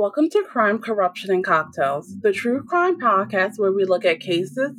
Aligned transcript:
Welcome 0.00 0.30
to 0.30 0.42
Crime, 0.44 0.78
Corruption, 0.78 1.30
and 1.30 1.44
Cocktails, 1.44 2.18
the 2.22 2.32
true 2.32 2.64
crime 2.64 2.98
podcast 2.98 3.58
where 3.58 3.70
we 3.70 3.84
look 3.84 4.06
at 4.06 4.20
cases 4.20 4.72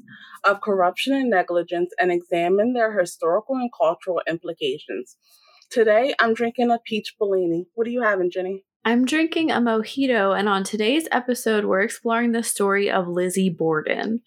of 0.44 0.62
corruption 0.62 1.13
and 1.13 1.29
negligence 1.29 1.92
and 2.00 2.12
examine 2.12 2.74
their 2.74 3.00
historical 3.00 3.54
and 3.54 3.70
cultural 3.71 4.23
implications. 4.28 5.18
Today, 5.70 6.15
I'm 6.18 6.34
drinking 6.34 6.71
a 6.71 6.79
peach 6.84 7.13
Bellini. 7.20 7.68
What 7.76 7.86
are 7.86 7.92
you 7.92 8.02
having, 8.02 8.31
Jenny? 8.31 8.65
I'm 8.83 9.05
drinking 9.05 9.52
a 9.52 9.57
mojito, 9.57 10.36
and 10.38 10.49
on 10.49 10.63
today's 10.63 11.07
episode, 11.11 11.66
we're 11.66 11.82
exploring 11.82 12.32
the 12.32 12.41
story 12.41 12.89
of 12.89 13.07
Lizzie 13.07 13.50
Borden. 13.50 14.21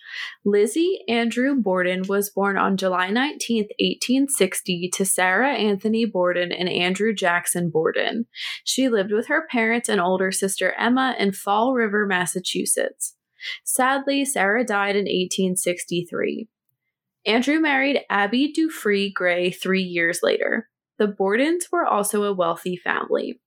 Lizzie 0.45 1.01
Andrew 1.09 1.57
Borden 1.57 2.05
was 2.09 2.31
born 2.31 2.57
on 2.57 2.77
July 2.77 3.11
19, 3.11 3.65
1860, 3.81 4.91
to 4.91 5.05
Sarah 5.05 5.55
Anthony 5.55 6.05
Borden 6.05 6.53
and 6.53 6.69
Andrew 6.69 7.13
Jackson 7.13 7.69
Borden. 7.69 8.27
She 8.63 8.89
lived 8.89 9.11
with 9.11 9.27
her 9.27 9.45
parents 9.51 9.89
and 9.89 10.01
older 10.01 10.31
sister 10.31 10.73
Emma 10.79 11.17
in 11.19 11.33
Fall 11.33 11.75
River, 11.75 12.07
Massachusetts. 12.07 13.17
Sadly, 13.65 14.25
Sarah 14.25 14.65
died 14.65 14.95
in 14.95 15.07
1863. 15.07 16.47
Andrew 17.27 17.59
married 17.59 18.03
Abby 18.09 18.53
Durfee 18.53 19.11
Gray 19.11 19.51
three 19.51 19.83
years 19.83 20.21
later. 20.23 20.69
The 20.99 21.09
Bordens 21.09 21.65
were 21.73 21.85
also 21.85 22.23
a 22.23 22.33
wealthy 22.33 22.77
family. 22.77 23.41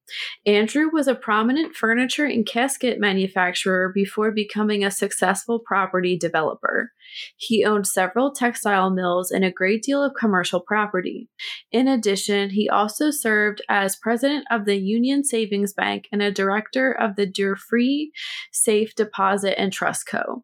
Andrew 0.46 0.90
was 0.92 1.08
a 1.08 1.16
prominent 1.16 1.76
furniture 1.76 2.26
and 2.26 2.46
casket 2.46 3.00
manufacturer 3.00 3.90
before 3.94 4.32
becoming 4.32 4.84
a 4.84 4.92
successful 4.92 5.60
property 5.60 6.18
developer. 6.18 6.92
He 7.38 7.64
owned 7.64 7.88
several 7.88 8.34
textile 8.34 8.90
mills 8.90 9.32
and 9.32 9.46
a 9.46 9.52
great 9.52 9.82
deal 9.82 10.04
of 10.04 10.14
commercial 10.20 10.60
property. 10.60 11.30
In 11.72 11.88
addition, 11.88 12.50
he 12.50 12.70
also 12.70 13.12
served 13.12 13.62
as 13.70 13.96
president 13.96 14.46
of 14.52 14.66
the 14.66 14.78
Union 14.78 15.24
Savings 15.24 15.74
Bank 15.74 16.08
and 16.12 16.22
a 16.22 16.32
director 16.32 16.92
of 16.92 17.16
the 17.16 17.26
Durfee 17.26 18.12
Safe 18.52 18.94
Deposit 18.94 19.60
and 19.60 19.72
Trust 19.72 20.06
Co. 20.06 20.44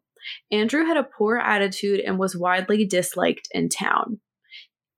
Andrew 0.50 0.86
had 0.86 0.96
a 0.96 1.04
poor 1.04 1.36
attitude 1.36 2.00
and 2.00 2.18
was 2.18 2.34
widely 2.34 2.86
disliked 2.86 3.48
in 3.52 3.68
town. 3.68 4.20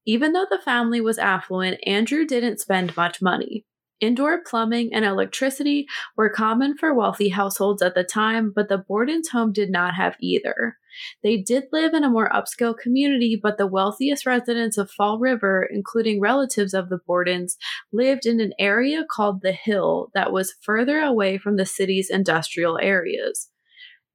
Even 0.06 0.32
though 0.32 0.46
the 0.48 0.58
family 0.58 1.00
was 1.00 1.18
affluent, 1.18 1.80
Andrew 1.84 2.24
didn't 2.24 2.60
spend 2.60 2.96
much 2.96 3.20
money. 3.20 3.64
Indoor 3.98 4.42
plumbing 4.44 4.92
and 4.92 5.06
electricity 5.06 5.86
were 6.16 6.28
common 6.28 6.76
for 6.76 6.92
wealthy 6.92 7.30
households 7.30 7.80
at 7.80 7.94
the 7.94 8.04
time, 8.04 8.52
but 8.54 8.68
the 8.68 8.76
Borden's 8.76 9.30
home 9.30 9.52
did 9.52 9.70
not 9.70 9.94
have 9.94 10.16
either. 10.20 10.76
They 11.22 11.38
did 11.38 11.64
live 11.72 11.94
in 11.94 12.04
a 12.04 12.10
more 12.10 12.28
upscale 12.28 12.76
community, 12.76 13.40
but 13.42 13.56
the 13.56 13.66
wealthiest 13.66 14.26
residents 14.26 14.76
of 14.76 14.90
Fall 14.90 15.18
River, 15.18 15.66
including 15.70 16.20
relatives 16.20 16.74
of 16.74 16.90
the 16.90 17.00
Bordens, 17.08 17.52
lived 17.90 18.26
in 18.26 18.38
an 18.38 18.52
area 18.58 19.04
called 19.10 19.40
the 19.40 19.52
Hill 19.52 20.10
that 20.14 20.30
was 20.30 20.54
further 20.62 21.00
away 21.00 21.38
from 21.38 21.56
the 21.56 21.66
city's 21.66 22.10
industrial 22.10 22.78
areas. 22.78 23.48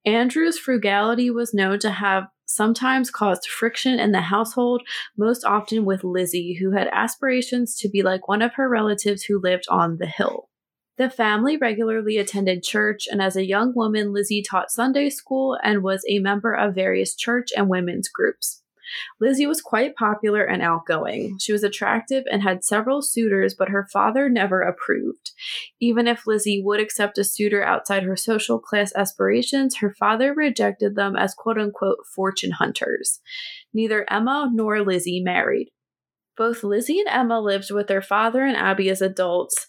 Andrew's 0.05 0.57
frugality 0.57 1.29
was 1.29 1.53
known 1.53 1.79
to 1.79 1.91
have 1.91 2.25
sometimes 2.53 3.09
caused 3.09 3.47
friction 3.47 3.99
in 3.99 4.11
the 4.11 4.21
household, 4.21 4.81
most 5.17 5.43
often 5.45 5.85
with 5.85 6.03
Lizzie, 6.03 6.57
who 6.59 6.71
had 6.71 6.89
aspirations 6.91 7.75
to 7.77 7.89
be 7.89 8.03
like 8.03 8.27
one 8.27 8.41
of 8.41 8.53
her 8.55 8.69
relatives 8.69 9.23
who 9.23 9.39
lived 9.39 9.65
on 9.69 9.97
the 9.97 10.07
hill. 10.07 10.49
The 10.97 11.09
family 11.09 11.57
regularly 11.57 12.17
attended 12.17 12.63
church, 12.63 13.07
and 13.09 13.21
as 13.21 13.35
a 13.35 13.45
young 13.45 13.73
woman, 13.75 14.13
Lizzie 14.13 14.43
taught 14.43 14.71
Sunday 14.71 15.09
school 15.09 15.57
and 15.63 15.81
was 15.81 16.03
a 16.07 16.19
member 16.19 16.53
of 16.53 16.75
various 16.75 17.15
church 17.15 17.49
and 17.55 17.69
women's 17.69 18.07
groups. 18.07 18.60
Lizzie 19.19 19.45
was 19.45 19.61
quite 19.61 19.95
popular 19.95 20.43
and 20.43 20.61
outgoing. 20.61 21.37
She 21.39 21.51
was 21.51 21.63
attractive 21.63 22.23
and 22.31 22.41
had 22.41 22.63
several 22.63 23.01
suitors, 23.01 23.53
but 23.53 23.69
her 23.69 23.87
father 23.91 24.29
never 24.29 24.61
approved. 24.61 25.31
Even 25.79 26.07
if 26.07 26.27
Lizzie 26.27 26.61
would 26.63 26.79
accept 26.79 27.17
a 27.17 27.23
suitor 27.23 27.63
outside 27.63 28.03
her 28.03 28.15
social 28.15 28.59
class 28.59 28.93
aspirations, 28.95 29.77
her 29.77 29.93
father 29.97 30.33
rejected 30.33 30.95
them 30.95 31.15
as 31.15 31.33
quote 31.33 31.57
unquote 31.57 31.99
fortune 32.15 32.51
hunters. 32.51 33.19
Neither 33.73 34.05
Emma 34.09 34.49
nor 34.53 34.81
Lizzie 34.81 35.21
married. 35.21 35.69
Both 36.37 36.63
Lizzie 36.63 36.99
and 36.99 37.09
Emma 37.09 37.39
lived 37.39 37.71
with 37.71 37.87
their 37.87 38.01
father 38.01 38.43
and 38.43 38.57
Abby 38.57 38.89
as 38.89 39.01
adults, 39.01 39.67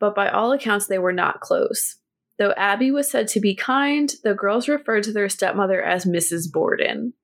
but 0.00 0.14
by 0.14 0.28
all 0.28 0.52
accounts, 0.52 0.86
they 0.86 0.98
were 0.98 1.12
not 1.12 1.40
close. 1.40 1.96
Though 2.38 2.52
Abby 2.56 2.90
was 2.90 3.10
said 3.10 3.28
to 3.28 3.40
be 3.40 3.54
kind, 3.54 4.12
the 4.24 4.34
girls 4.34 4.68
referred 4.68 5.04
to 5.04 5.12
their 5.12 5.28
stepmother 5.28 5.82
as 5.82 6.04
Mrs. 6.04 6.50
Borden. 6.52 7.14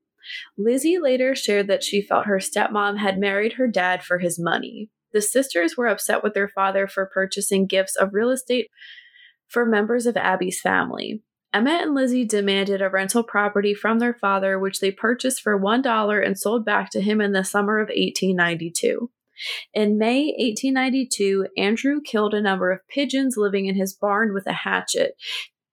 Lizzie 0.56 0.98
later 0.98 1.34
shared 1.34 1.66
that 1.68 1.82
she 1.82 2.02
felt 2.02 2.26
her 2.26 2.38
stepmom 2.38 2.98
had 2.98 3.18
married 3.18 3.54
her 3.54 3.66
dad 3.66 4.02
for 4.02 4.18
his 4.18 4.38
money. 4.38 4.90
The 5.12 5.22
sisters 5.22 5.76
were 5.76 5.86
upset 5.86 6.22
with 6.22 6.34
their 6.34 6.48
father 6.48 6.86
for 6.86 7.10
purchasing 7.12 7.66
gifts 7.66 7.96
of 7.96 8.10
real 8.12 8.30
estate 8.30 8.68
for 9.48 9.66
members 9.66 10.06
of 10.06 10.16
Abby's 10.16 10.60
family. 10.60 11.22
Emma 11.52 11.80
and 11.82 11.94
Lizzie 11.94 12.24
demanded 12.24 12.80
a 12.80 12.88
rental 12.88 13.24
property 13.24 13.74
from 13.74 13.98
their 13.98 14.14
father, 14.14 14.58
which 14.58 14.78
they 14.78 14.92
purchased 14.92 15.40
for 15.40 15.58
$1 15.58 16.24
and 16.24 16.38
sold 16.38 16.64
back 16.64 16.90
to 16.90 17.00
him 17.00 17.20
in 17.20 17.32
the 17.32 17.42
summer 17.42 17.80
of 17.80 17.88
1892. 17.88 19.10
In 19.74 19.98
May 19.98 20.26
1892, 20.38 21.48
Andrew 21.56 22.00
killed 22.04 22.34
a 22.34 22.42
number 22.42 22.70
of 22.70 22.86
pigeons 22.88 23.36
living 23.36 23.66
in 23.66 23.74
his 23.74 23.94
barn 23.94 24.32
with 24.32 24.46
a 24.46 24.52
hatchet 24.52 25.14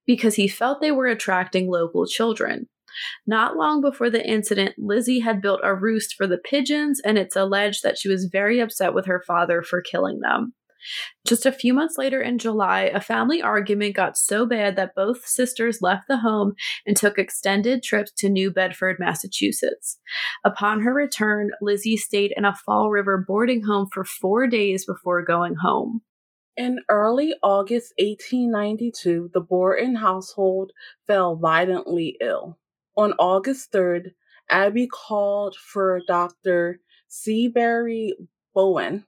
because 0.06 0.34
he 0.34 0.48
felt 0.48 0.80
they 0.80 0.90
were 0.90 1.06
attracting 1.06 1.70
local 1.70 2.06
children. 2.06 2.66
Not 3.26 3.56
long 3.56 3.80
before 3.80 4.10
the 4.10 4.26
incident, 4.26 4.74
Lizzie 4.78 5.20
had 5.20 5.42
built 5.42 5.60
a 5.62 5.74
roost 5.74 6.14
for 6.14 6.26
the 6.26 6.38
pigeons, 6.38 7.00
and 7.04 7.18
it's 7.18 7.36
alleged 7.36 7.82
that 7.82 7.98
she 7.98 8.08
was 8.08 8.28
very 8.30 8.60
upset 8.60 8.94
with 8.94 9.06
her 9.06 9.22
father 9.26 9.62
for 9.62 9.80
killing 9.80 10.20
them. 10.20 10.54
Just 11.26 11.44
a 11.44 11.52
few 11.52 11.74
months 11.74 11.98
later 11.98 12.20
in 12.20 12.38
July, 12.38 12.82
a 12.82 13.00
family 13.00 13.42
argument 13.42 13.96
got 13.96 14.16
so 14.16 14.46
bad 14.46 14.76
that 14.76 14.94
both 14.94 15.26
sisters 15.26 15.82
left 15.82 16.04
the 16.08 16.18
home 16.18 16.54
and 16.86 16.96
took 16.96 17.18
extended 17.18 17.82
trips 17.82 18.12
to 18.18 18.28
New 18.28 18.50
Bedford, 18.50 18.96
Massachusetts. 18.98 19.98
Upon 20.44 20.82
her 20.82 20.94
return, 20.94 21.50
Lizzie 21.60 21.96
stayed 21.96 22.32
in 22.36 22.44
a 22.44 22.54
Fall 22.54 22.90
River 22.90 23.22
boarding 23.26 23.64
home 23.64 23.88
for 23.92 24.04
four 24.04 24.46
days 24.46 24.86
before 24.86 25.24
going 25.24 25.56
home. 25.56 26.02
In 26.56 26.80
early 26.88 27.34
August 27.42 27.92
1892, 27.98 29.30
the 29.32 29.40
Borden 29.40 29.96
household 29.96 30.72
fell 31.06 31.36
violently 31.36 32.16
ill. 32.20 32.58
On 32.98 33.12
August 33.20 33.70
3rd, 33.70 34.10
Abby 34.50 34.88
called 34.88 35.54
for 35.54 36.00
Dr. 36.08 36.80
Seabury 37.06 38.12
Bowen 38.52 39.04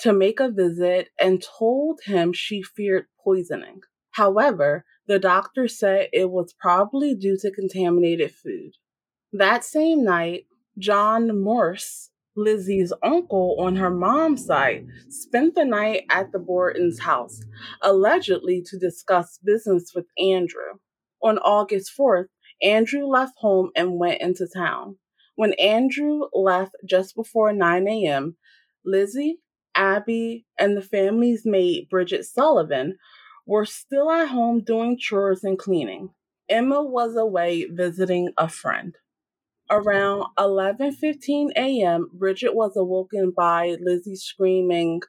to 0.00 0.12
make 0.12 0.40
a 0.40 0.50
visit 0.50 1.10
and 1.20 1.40
told 1.40 2.00
him 2.04 2.32
she 2.32 2.64
feared 2.64 3.06
poisoning. 3.22 3.82
However, 4.10 4.84
the 5.06 5.20
doctor 5.20 5.68
said 5.68 6.08
it 6.12 6.32
was 6.32 6.52
probably 6.60 7.14
due 7.14 7.38
to 7.42 7.52
contaminated 7.52 8.34
food. 8.34 8.72
That 9.32 9.62
same 9.62 10.02
night, 10.02 10.46
John 10.76 11.40
Morse, 11.40 12.10
Lizzie's 12.34 12.92
uncle 13.04 13.54
on 13.60 13.76
her 13.76 13.90
mom's 13.90 14.44
side, 14.44 14.88
spent 15.08 15.54
the 15.54 15.64
night 15.64 16.06
at 16.10 16.32
the 16.32 16.40
Borden's 16.40 16.98
house, 16.98 17.40
allegedly 17.82 18.64
to 18.66 18.76
discuss 18.76 19.38
business 19.44 19.92
with 19.94 20.06
Andrew. 20.18 20.80
On 21.22 21.38
August 21.38 21.92
4th, 21.96 22.26
Andrew 22.62 23.06
left 23.06 23.34
home 23.38 23.70
and 23.74 23.98
went 23.98 24.20
into 24.20 24.46
town. 24.46 24.96
When 25.34 25.52
Andrew 25.54 26.22
left 26.32 26.74
just 26.88 27.16
before 27.16 27.52
9 27.52 27.88
a.m., 27.88 28.36
Lizzie, 28.84 29.40
Abby, 29.74 30.46
and 30.58 30.76
the 30.76 30.82
family's 30.82 31.46
maid, 31.46 31.88
Bridget 31.88 32.24
Sullivan, 32.24 32.96
were 33.46 33.64
still 33.64 34.10
at 34.10 34.28
home 34.28 34.62
doing 34.62 34.98
chores 34.98 35.42
and 35.44 35.58
cleaning. 35.58 36.10
Emma 36.48 36.82
was 36.82 37.16
away 37.16 37.64
visiting 37.64 38.32
a 38.36 38.48
friend. 38.48 38.96
Around 39.70 40.26
11:15 40.38 41.52
a.m., 41.56 42.10
Bridget 42.12 42.54
was 42.54 42.76
awoken 42.76 43.32
by 43.34 43.76
Lizzie 43.80 44.16
screaming, 44.16 45.00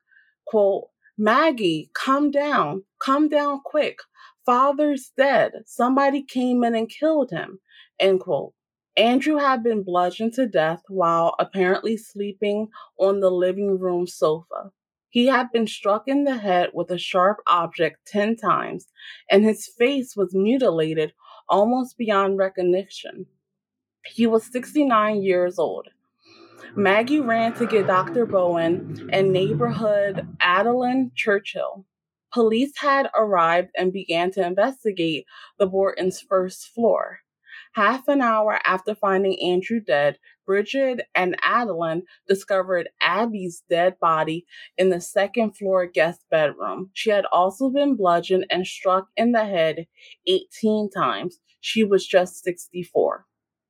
quote, 0.45 0.85
"Maggie, 1.17 1.91
come 1.93 2.31
down. 2.31 2.85
Come 2.99 3.27
down 3.29 3.61
quick. 3.65 3.99
Father's 4.45 5.11
dead. 5.15 5.51
Somebody 5.65 6.23
came 6.23 6.63
in 6.63 6.75
and 6.75 6.89
killed 6.89 7.31
him. 7.31 7.59
End 7.99 8.19
quote. 8.19 8.53
Andrew 8.95 9.37
had 9.37 9.63
been 9.63 9.83
bludgeoned 9.83 10.33
to 10.33 10.47
death 10.47 10.83
while 10.87 11.35
apparently 11.39 11.97
sleeping 11.97 12.67
on 12.99 13.19
the 13.21 13.31
living 13.31 13.79
room 13.79 14.05
sofa. 14.05 14.71
He 15.09 15.27
had 15.27 15.51
been 15.51 15.67
struck 15.67 16.07
in 16.07 16.23
the 16.23 16.37
head 16.37 16.71
with 16.73 16.91
a 16.91 16.97
sharp 16.97 17.37
object 17.47 18.07
10 18.07 18.35
times, 18.35 18.87
and 19.29 19.43
his 19.43 19.67
face 19.67 20.15
was 20.15 20.33
mutilated 20.33 21.13
almost 21.47 21.97
beyond 21.97 22.37
recognition. 22.37 23.27
He 24.05 24.27
was 24.27 24.51
69 24.51 25.21
years 25.21 25.57
old. 25.57 25.89
Maggie 26.75 27.19
ran 27.19 27.53
to 27.53 27.67
get 27.67 27.87
Dr. 27.87 28.25
Bowen 28.25 29.09
and 29.11 29.31
neighborhood 29.31 30.27
Adeline 30.39 31.11
Churchill. 31.15 31.85
Police 32.33 32.73
had 32.77 33.09
arrived 33.15 33.69
and 33.77 33.93
began 33.93 34.31
to 34.31 34.45
investigate 34.45 35.25
the 35.59 35.67
Borden's 35.67 36.19
first 36.19 36.67
floor. 36.67 37.19
Half 37.73 38.07
an 38.07 38.21
hour 38.21 38.59
after 38.65 38.95
finding 38.95 39.39
Andrew 39.39 39.79
dead, 39.79 40.17
Bridget 40.45 41.01
and 41.13 41.35
Adeline 41.43 42.03
discovered 42.27 42.89
Abby's 43.01 43.63
dead 43.69 43.99
body 43.99 44.45
in 44.77 44.89
the 44.89 44.99
second 44.99 45.55
floor 45.55 45.85
guest 45.85 46.25
bedroom. 46.31 46.89
She 46.93 47.11
had 47.11 47.25
also 47.31 47.69
been 47.69 47.95
bludgeoned 47.95 48.47
and 48.49 48.65
struck 48.65 49.09
in 49.15 49.31
the 49.31 49.45
head 49.45 49.85
18 50.27 50.89
times. 50.89 51.39
She 51.61 51.83
was 51.83 52.07
just 52.07 52.43
64. 52.43 53.25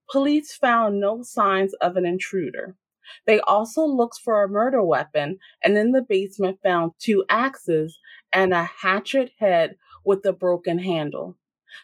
Police 0.09 0.53
found 0.53 0.99
no 0.99 1.21
signs 1.21 1.73
of 1.75 1.97
an 1.97 2.05
intruder. 2.05 2.77
They 3.25 3.39
also 3.41 3.85
looked 3.85 4.19
for 4.23 4.43
a 4.43 4.49
murder 4.49 4.83
weapon 4.83 5.37
and 5.63 5.77
in 5.77 5.91
the 5.91 6.01
basement 6.01 6.59
found 6.63 6.93
two 6.99 7.25
axes 7.29 7.99
and 8.33 8.53
a 8.53 8.63
hatchet 8.63 9.31
head 9.39 9.77
with 10.05 10.25
a 10.25 10.33
broken 10.33 10.79
handle. 10.79 11.37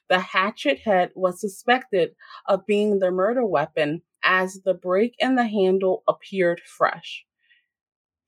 The 0.10 0.20
hatchet 0.20 0.80
head 0.80 1.12
was 1.16 1.42
suspected 1.42 2.16
of 2.48 2.66
being 2.66 3.00
the 3.00 3.12
murder 3.12 3.46
weapon 3.46 4.04
as 4.24 4.62
the 4.64 4.74
break 4.74 5.16
in 5.20 5.36
the 5.36 5.48
handle 5.48 6.04
appeared 6.08 6.62
fresh. 6.62 7.26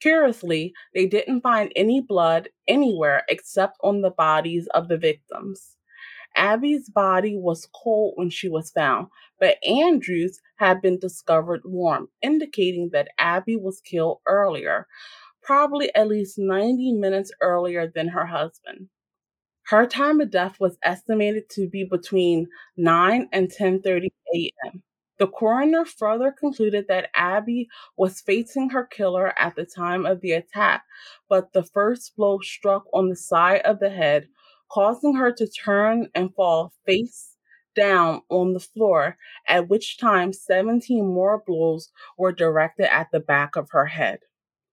Curiously, 0.01 0.73
they 0.93 1.05
didn't 1.05 1.41
find 1.41 1.71
any 1.75 2.01
blood 2.01 2.49
anywhere 2.67 3.23
except 3.29 3.77
on 3.83 4.01
the 4.01 4.11
bodies 4.11 4.67
of 4.73 4.87
the 4.89 4.97
victims. 4.97 5.77
Abby's 6.35 6.89
body 6.89 7.37
was 7.37 7.67
cold 7.73 8.13
when 8.15 8.29
she 8.29 8.49
was 8.49 8.71
found, 8.71 9.07
but 9.39 9.57
Andrew's 9.65 10.39
had 10.57 10.81
been 10.81 10.99
discovered 10.99 11.61
warm, 11.65 12.09
indicating 12.21 12.89
that 12.93 13.09
Abby 13.19 13.55
was 13.57 13.81
killed 13.81 14.19
earlier, 14.27 14.87
probably 15.43 15.93
at 15.95 16.07
least 16.07 16.37
90 16.39 16.93
minutes 16.93 17.31
earlier 17.41 17.87
than 17.87 18.09
her 18.09 18.25
husband. 18.25 18.89
Her 19.63 19.87
time 19.87 20.21
of 20.21 20.29
death 20.31 20.59
was 20.59 20.77
estimated 20.83 21.49
to 21.51 21.67
be 21.67 21.83
between 21.83 22.47
9 22.77 23.29
and 23.31 23.49
10:30 23.51 24.11
a.m. 24.35 24.83
The 25.17 25.27
coroner 25.27 25.85
further 25.85 26.31
concluded 26.31 26.87
that 26.87 27.09
Abby 27.15 27.69
was 27.97 28.21
facing 28.21 28.69
her 28.71 28.85
killer 28.85 29.33
at 29.39 29.55
the 29.55 29.65
time 29.65 30.05
of 30.05 30.21
the 30.21 30.33
attack, 30.33 30.83
but 31.29 31.53
the 31.53 31.63
first 31.63 32.15
blow 32.15 32.39
struck 32.39 32.85
on 32.93 33.09
the 33.09 33.15
side 33.15 33.61
of 33.61 33.79
the 33.79 33.89
head, 33.89 34.27
causing 34.69 35.15
her 35.15 35.31
to 35.31 35.47
turn 35.47 36.09
and 36.15 36.35
fall 36.35 36.73
face 36.85 37.37
down 37.75 38.21
on 38.29 38.53
the 38.53 38.59
floor, 38.59 39.17
at 39.47 39.69
which 39.69 39.97
time 39.97 40.33
17 40.33 41.07
more 41.07 41.41
blows 41.45 41.91
were 42.17 42.31
directed 42.31 42.91
at 42.91 43.09
the 43.11 43.19
back 43.19 43.55
of 43.55 43.69
her 43.71 43.85
head. 43.85 44.19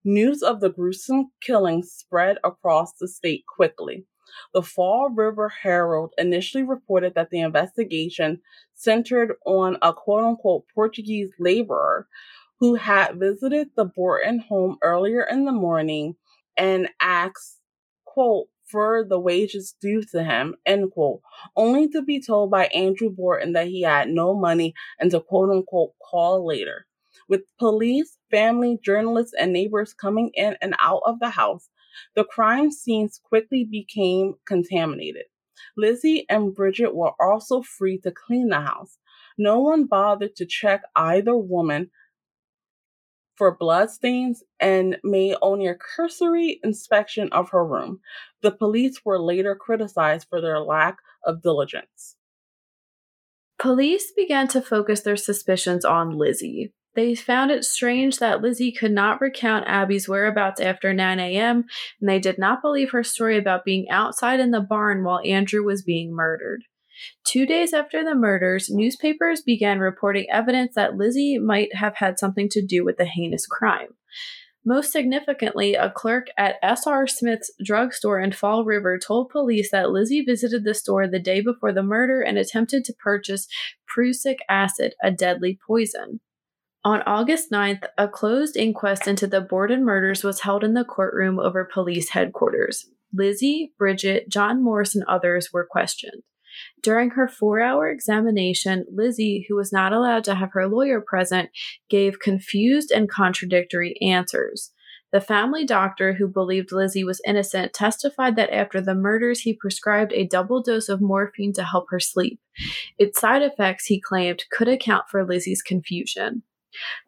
News 0.05 0.43
of 0.43 0.61
the 0.61 0.71
gruesome 0.71 1.33
killing 1.41 1.83
spread 1.83 2.39
across 2.45 2.93
the 2.95 3.09
state 3.09 3.45
quickly. 3.47 4.07
The 4.55 4.63
Fall 4.63 5.11
River 5.11 5.49
Herald 5.49 6.13
initially 6.19 6.63
reported 6.63 7.15
that 7.15 7.31
the 7.31 7.41
investigation 7.41 8.41
centered 8.75 9.35
on 9.45 9.77
a 9.83 9.93
quote 9.93 10.25
unquote 10.25 10.65
Portuguese 10.75 11.33
laborer 11.39 12.07
who 12.61 12.75
had 12.75 13.19
visited 13.19 13.71
the 13.77 13.87
Borden 13.87 14.41
home 14.41 14.79
earlier 14.83 15.23
in 15.23 15.45
the 15.45 15.53
morning 15.53 16.17
and 16.57 16.89
asked, 17.01 17.61
quote, 18.05 18.49
for 18.67 19.03
the 19.03 19.19
wages 19.19 19.75
due 19.81 20.03
to 20.03 20.23
him, 20.23 20.55
end 20.67 20.93
quote, 20.93 21.23
only 21.57 21.89
to 21.89 22.03
be 22.03 22.21
told 22.21 22.51
by 22.51 22.67
Andrew 22.67 23.09
Borden 23.09 23.55
that 23.55 23.69
he 23.69 23.83
had 23.83 24.11
no 24.11 24.35
money 24.35 24.75
and 24.99 25.11
to 25.11 25.21
quote 25.21 25.51
unquote 25.51 25.93
call 25.99 26.47
later. 26.47 26.87
With 27.29 27.43
police, 27.59 28.18
family, 28.31 28.79
journalists, 28.83 29.35
and 29.39 29.53
neighbors 29.53 29.95
coming 29.95 30.31
in 30.35 30.57
and 30.61 30.75
out 30.81 31.03
of 31.05 31.19
the 31.21 31.31
house, 31.31 31.69
the 32.15 32.25
crime 32.25 32.71
scenes 32.71 33.21
quickly 33.23 33.65
became 33.65 34.35
contaminated. 34.47 35.25
Lizzie 35.77 36.25
and 36.29 36.55
Bridget 36.55 36.95
were 36.95 37.13
also 37.21 37.63
free 37.63 37.99
to 37.99 38.13
clean 38.13 38.49
the 38.49 38.61
house. 38.61 38.99
No 39.37 39.61
one 39.61 39.85
bothered 39.85 40.37
to 40.37 40.47
check 40.47 40.83
either 40.97 41.37
woman 41.37 41.91
for 43.37 43.57
bloodstains 43.57 44.43
and 44.59 44.99
made 45.05 45.37
only 45.41 45.69
a 45.69 45.75
cursory 45.75 46.59
inspection 46.65 47.29
of 47.31 47.51
her 47.51 47.65
room. 47.65 48.01
The 48.43 48.51
police 48.51 49.05
were 49.05 49.21
later 49.21 49.55
criticized 49.55 50.27
for 50.29 50.41
their 50.41 50.59
lack 50.59 50.99
of 51.25 51.41
diligence. 51.43 52.17
Police 53.59 54.13
began 54.17 54.49
to 54.49 54.61
focus 54.61 55.01
their 55.01 55.17
suspicions 55.17 55.85
on 55.85 56.11
Lizzie. 56.11 56.73
They 56.99 57.15
found 57.15 57.53
it 57.53 57.65
strange 57.65 58.19
that 58.19 58.43
Lizzie 58.43 58.73
could 58.73 58.91
not 58.91 59.21
recount 59.21 59.69
Abby's 59.69 60.09
whereabouts 60.09 60.61
after 60.61 60.93
9 60.93 61.21
a.m., 61.21 61.65
and 62.01 62.11
they 62.11 62.19
did 62.19 62.39
not 62.39 62.61
believe 62.61 62.91
her 62.91 63.05
story 63.05 63.39
about 63.39 63.65
being 63.65 63.89
outside 63.89 64.41
in 64.41 64.51
the 64.51 64.61
barn 64.61 65.05
while 65.05 65.21
Andrew 65.25 65.63
was 65.63 65.81
being 65.81 66.13
murdered. 66.13 66.65
Two 67.25 67.47
days 67.47 67.73
after 67.73 68.03
the 68.03 68.17
murders, 68.17 68.69
newspapers 68.69 69.43
began 69.43 69.79
reporting 69.79 70.27
evidence 70.29 70.75
that 70.75 70.97
Lizzie 70.97 71.39
might 71.39 71.73
have 71.77 71.95
had 71.95 72.19
something 72.19 72.49
to 72.49 72.67
do 72.67 72.85
with 72.85 72.97
the 72.97 73.07
heinous 73.07 73.47
crime. 73.47 73.91
Most 74.65 74.91
significantly, 74.91 75.77
a 75.77 75.91
clerk 75.91 76.27
at 76.37 76.57
S.R. 76.65 77.07
Smith's 77.07 77.53
drugstore 77.65 78.19
in 78.19 78.33
Fall 78.33 78.65
River 78.65 78.99
told 78.99 79.29
police 79.29 79.71
that 79.71 79.91
Lizzie 79.91 80.23
visited 80.23 80.65
the 80.65 80.75
store 80.75 81.07
the 81.07 81.21
day 81.21 81.43
before 81.43 81.73
the 81.73 81.85
murder 81.85 82.21
and 82.21 82.37
attempted 82.37 82.85
to 82.87 82.93
purchase 82.93 83.47
prussic 83.87 84.39
acid, 84.49 84.95
a 85.01 85.13
deadly 85.13 85.61
poison. 85.65 86.19
On 86.89 87.03
August 87.03 87.51
9th, 87.51 87.83
a 87.99 88.09
closed 88.09 88.57
inquest 88.57 89.07
into 89.07 89.27
the 89.27 89.43
Borden 89.43 89.85
murders 89.85 90.25
was 90.25 90.41
held 90.41 90.65
in 90.65 90.73
the 90.73 90.87
courtroom 90.87 91.39
over 91.39 91.69
police 91.71 92.09
headquarters. 92.09 92.87
Lizzie, 93.13 93.75
Bridget, 93.77 94.31
John 94.31 94.65
Morse, 94.65 94.95
and 94.95 95.05
others 95.05 95.51
were 95.53 95.69
questioned. 95.71 96.23
During 96.83 97.11
her 97.11 97.29
four 97.29 97.61
hour 97.61 97.91
examination, 97.91 98.87
Lizzie, 98.91 99.45
who 99.47 99.55
was 99.55 99.71
not 99.71 99.93
allowed 99.93 100.25
to 100.25 100.37
have 100.37 100.53
her 100.53 100.67
lawyer 100.67 101.03
present, 101.07 101.51
gave 101.91 102.21
confused 102.21 102.91
and 102.91 103.07
contradictory 103.07 104.01
answers. 104.01 104.73
The 105.13 105.21
family 105.21 105.67
doctor, 105.67 106.15
who 106.15 106.27
believed 106.27 106.73
Lizzie 106.73 107.05
was 107.05 107.21
innocent, 107.27 107.75
testified 107.75 108.35
that 108.37 108.51
after 108.51 108.81
the 108.81 108.95
murders, 108.95 109.41
he 109.41 109.53
prescribed 109.53 110.15
a 110.15 110.27
double 110.27 110.63
dose 110.63 110.89
of 110.89 111.03
morphine 111.03 111.53
to 111.53 111.65
help 111.65 111.89
her 111.91 112.01
sleep. 112.01 112.41
Its 112.97 113.21
side 113.21 113.43
effects, 113.43 113.85
he 113.85 114.01
claimed, 114.01 114.45
could 114.51 114.69
account 114.69 115.05
for 115.11 115.23
Lizzie's 115.23 115.61
confusion. 115.61 116.45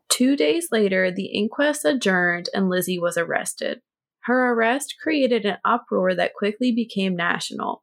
Two 0.08 0.36
days 0.36 0.68
later, 0.70 1.10
the 1.10 1.26
inquest 1.26 1.84
adjourned 1.84 2.48
and 2.54 2.68
Lizzie 2.68 2.98
was 2.98 3.16
arrested. 3.16 3.80
Her 4.24 4.52
arrest 4.52 4.96
created 5.02 5.46
an 5.46 5.58
uproar 5.64 6.14
that 6.14 6.34
quickly 6.34 6.72
became 6.72 7.16
national. 7.16 7.82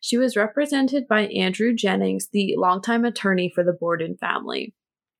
She 0.00 0.16
was 0.16 0.36
represented 0.36 1.06
by 1.06 1.26
Andrew 1.28 1.74
Jennings, 1.74 2.28
the 2.32 2.54
longtime 2.56 3.04
attorney 3.04 3.52
for 3.54 3.62
the 3.62 3.72
Borden 3.72 4.16
family. 4.16 4.74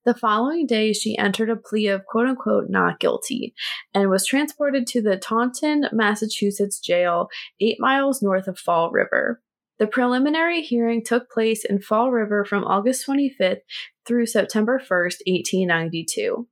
The 0.05 0.15
following 0.15 0.67
day, 0.67 0.93
she 0.93 1.19
entered 1.19 1.51
a 1.51 1.57
plea 1.57 1.89
of 1.89 2.07
quote 2.07 2.29
unquote 2.29 2.71
not 2.71 3.01
guilty 3.01 3.55
and 3.93 4.09
was 4.09 4.25
transported 4.25 4.87
to 4.89 5.03
the 5.03 5.17
Taunton, 5.17 5.87
Massachusetts 5.93 6.79
jail, 6.79 7.29
eight 7.61 7.81
miles 7.81 8.23
north 8.23 8.47
of 8.47 8.57
Fall 8.57 8.91
River. 8.93 9.41
The 9.79 9.87
preliminary 9.87 10.63
hearing 10.63 11.05
took 11.05 11.31
place 11.31 11.65
in 11.65 11.81
Fall 11.81 12.11
River 12.11 12.45
from 12.45 12.65
August 12.65 13.07
25th 13.07 13.61
through 14.07 14.27
September 14.27 14.79
1st, 14.79 15.21
1892. 15.27 16.49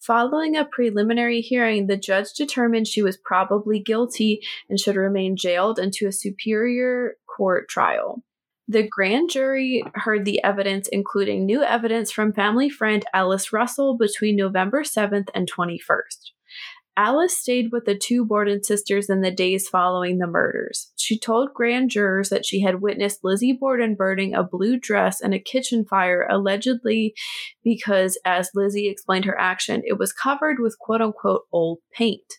Following 0.00 0.56
a 0.56 0.64
preliminary 0.64 1.40
hearing, 1.40 1.86
the 1.86 1.96
judge 1.96 2.32
determined 2.34 2.88
she 2.88 3.02
was 3.02 3.18
probably 3.18 3.78
guilty 3.78 4.40
and 4.68 4.78
should 4.78 4.96
remain 4.96 5.36
jailed 5.36 5.78
into 5.78 6.06
a 6.06 6.12
superior 6.12 7.16
court 7.26 7.68
trial. 7.68 8.22
The 8.68 8.86
grand 8.86 9.30
jury 9.30 9.82
heard 9.94 10.24
the 10.24 10.42
evidence, 10.44 10.86
including 10.88 11.44
new 11.44 11.62
evidence 11.62 12.10
from 12.10 12.32
family 12.32 12.70
friend 12.70 13.04
Alice 13.12 13.52
Russell 13.52 13.96
between 13.96 14.36
November 14.36 14.82
7th 14.82 15.28
and 15.34 15.50
21st. 15.50 16.30
Alice 16.96 17.38
stayed 17.38 17.70
with 17.72 17.84
the 17.84 17.96
two 17.96 18.24
Borden 18.24 18.62
sisters 18.62 19.08
in 19.08 19.20
the 19.20 19.30
days 19.30 19.68
following 19.68 20.18
the 20.18 20.26
murders. 20.26 20.92
She 20.96 21.18
told 21.18 21.54
grand 21.54 21.90
jurors 21.90 22.28
that 22.30 22.44
she 22.44 22.60
had 22.60 22.82
witnessed 22.82 23.20
Lizzie 23.22 23.56
Borden 23.58 23.94
burning 23.94 24.34
a 24.34 24.42
blue 24.42 24.78
dress 24.78 25.20
in 25.20 25.32
a 25.32 25.38
kitchen 25.38 25.84
fire, 25.84 26.26
allegedly 26.28 27.14
because, 27.62 28.18
as 28.24 28.50
Lizzie 28.54 28.88
explained 28.88 29.24
her 29.24 29.38
action, 29.38 29.82
it 29.84 29.98
was 29.98 30.12
covered 30.12 30.58
with 30.58 30.78
quote 30.78 31.00
unquote 31.00 31.42
old 31.52 31.78
paint. 31.94 32.34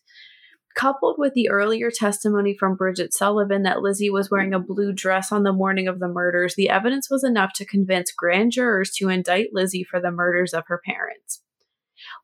Coupled 0.76 1.16
with 1.18 1.34
the 1.34 1.50
earlier 1.50 1.90
testimony 1.92 2.56
from 2.58 2.76
Bridget 2.76 3.14
Sullivan 3.14 3.64
that 3.64 3.82
Lizzie 3.82 4.10
was 4.10 4.32
wearing 4.32 4.54
a 4.54 4.60
blue 4.60 4.94
dress 4.94 5.32
on 5.32 5.44
the 5.44 5.52
morning 5.52 5.88
of 5.88 6.00
the 6.00 6.08
murders, 6.08 6.56
the 6.56 6.70
evidence 6.70 7.10
was 7.10 7.24
enough 7.24 7.52
to 7.56 7.66
convince 7.66 8.12
grand 8.12 8.54
jurors 8.54 8.92
to 8.98 9.10
indict 9.10 9.50
Lizzie 9.52 9.84
for 9.84 10.00
the 10.00 10.12
murders 10.12 10.54
of 10.54 10.64
her 10.68 10.82
parents. 10.86 11.42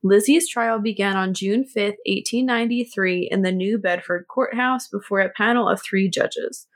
Lizzie's 0.04 0.50
trial 0.50 0.80
began 0.80 1.16
on 1.16 1.34
June 1.34 1.66
5, 1.66 1.76
1893, 2.06 3.30
in 3.32 3.42
the 3.42 3.52
New 3.52 3.78
Bedford 3.78 4.26
courthouse 4.28 4.88
before 4.88 5.20
a 5.20 5.30
panel 5.30 5.68
of 5.68 5.82
three 5.82 6.10
judges. 6.10 6.68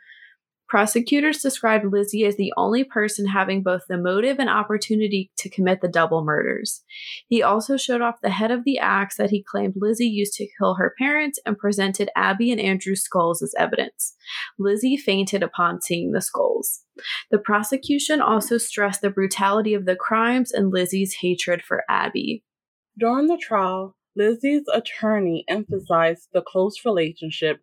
Prosecutors 0.72 1.42
described 1.42 1.84
Lizzie 1.92 2.24
as 2.24 2.38
the 2.38 2.54
only 2.56 2.86
person 2.86 3.28
having 3.28 3.62
both 3.62 3.82
the 3.90 3.98
motive 3.98 4.40
and 4.40 4.50
opportunity 4.50 5.30
to 5.38 5.50
commit 5.50 5.82
the 5.82 5.90
double 5.90 6.24
murders. 6.24 6.82
He 7.28 7.44
also 7.44 7.76
showed 7.76 8.00
off 8.00 8.22
the 8.24 8.30
head 8.30 8.52
of 8.52 8.64
the 8.64 8.80
axe 8.80 9.18
that 9.18 9.32
he 9.32 9.44
claimed 9.44 9.74
Lizzie 9.76 10.08
used 10.08 10.32
to 10.36 10.48
kill 10.58 10.76
her 10.76 10.96
parents 10.98 11.40
and 11.46 11.58
presented 11.58 12.10
Abby 12.16 12.54
and 12.54 12.62
Andrew's 12.62 13.04
skulls 13.04 13.42
as 13.42 13.54
evidence. 13.58 14.16
Lizzie 14.58 14.96
fainted 14.96 15.44
upon 15.44 15.82
seeing 15.82 16.14
the 16.14 16.22
skulls. 16.22 16.84
The 17.32 17.38
prosecution 17.38 18.22
also 18.22 18.58
stressed 18.58 19.02
the 19.02 19.10
brutality 19.10 19.74
of 19.74 19.84
the 19.84 19.98
crimes 19.98 20.54
and 20.54 20.72
Lizzie's 20.72 21.18
hatred 21.20 21.64
for 21.64 21.84
Abby. 21.90 22.46
During 23.02 23.26
the 23.26 23.38
trial, 23.38 23.96
Lizzie's 24.16 24.68
attorney 24.72 25.44
emphasized 25.48 26.28
the 26.34 26.44
close 26.44 26.86
relationship 26.86 27.62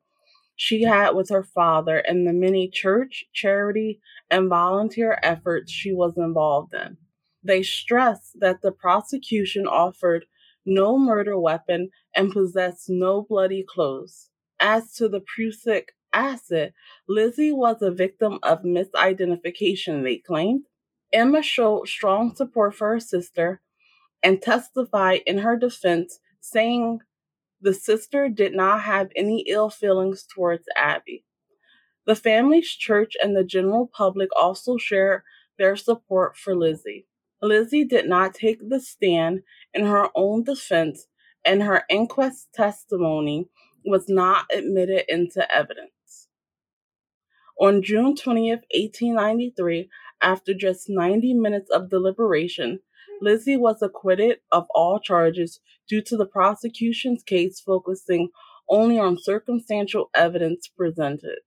she 0.57 0.83
had 0.83 1.11
with 1.13 1.29
her 1.29 1.45
father 1.45 1.99
and 1.99 2.27
the 2.27 2.33
many 2.33 2.69
church, 2.69 3.25
charity, 3.33 4.01
and 4.29 4.49
volunteer 4.49 5.17
efforts 5.23 5.71
she 5.71 5.93
was 5.93 6.15
involved 6.17 6.75
in. 6.75 6.97
They 7.41 7.63
stressed 7.63 8.41
that 8.41 8.63
the 8.63 8.73
prosecution 8.73 9.69
offered 9.69 10.27
no 10.67 10.99
murder 10.99 11.39
weapon 11.39 11.91
and 12.17 12.33
possessed 12.33 12.91
no 12.91 13.23
bloody 13.23 13.63
clothes. 13.63 14.31
As 14.59 14.93
to 14.95 15.09
the 15.09 15.21
prussic 15.21 15.93
acid, 16.13 16.73
Lizzie 17.09 17.53
was 17.53 17.81
a 17.81 17.93
victim 17.93 18.41
of 18.43 18.65
misidentification, 18.65 20.03
they 20.03 20.17
claimed. 20.17 20.65
Emma 21.13 21.45
showed 21.45 21.87
strong 21.87 22.35
support 22.35 22.75
for 22.75 22.89
her 22.89 22.99
sister 22.99 23.63
and 24.23 24.43
testified 24.43 25.21
in 25.27 25.39
her 25.39 25.57
defense, 25.57 26.21
saying 26.41 27.01
the 27.61 27.75
sister 27.75 28.29
did 28.29 28.55
not 28.55 28.83
have 28.83 29.11
any 29.17 29.45
ill 29.49 29.71
feelings 29.71 30.25
towards 30.33 30.65
Abby. 30.77 31.25
The 32.07 32.15
family's 32.15 32.71
church 32.71 33.15
and 33.23 33.37
the 33.37 33.45
general 33.45 33.87
public 33.93 34.31
also 34.39 34.77
shared 34.79 35.23
their 35.59 35.77
support 35.77 36.37
for 36.37 36.57
Lizzie. 36.57 37.07
Lizzie 37.43 37.85
did 37.85 38.09
not 38.09 38.35
take 38.35 38.59
the 38.69 38.81
stand 38.81 39.43
in 39.75 39.85
her 39.87 40.09
own 40.15 40.45
defense, 40.45 41.07
and 41.45 41.63
her 41.63 41.85
inquest 41.89 42.49
testimony 42.55 43.49
was 43.85 44.09
not 44.09 44.47
admitted 44.53 45.05
into 45.09 45.47
evidence. 45.55 46.29
On 47.61 47.83
June 47.83 48.15
20th, 48.15 48.65
1893, 48.73 49.91
after 50.23 50.55
just 50.55 50.89
90 50.89 51.35
minutes 51.35 51.71
of 51.71 51.91
deliberation, 51.91 52.81
Lizzie 53.21 53.57
was 53.57 53.83
acquitted 53.83 54.39
of 54.53 54.67
all 54.75 55.01
charges 55.01 55.61
due 55.89 56.03
to 56.03 56.17
the 56.17 56.27
prosecution's 56.27 57.23
case 57.23 57.61
focusing 57.61 58.31
only 58.69 58.99
on 58.99 59.19
circumstantial 59.19 60.11
evidence 60.15 60.69
presented. 60.69 61.39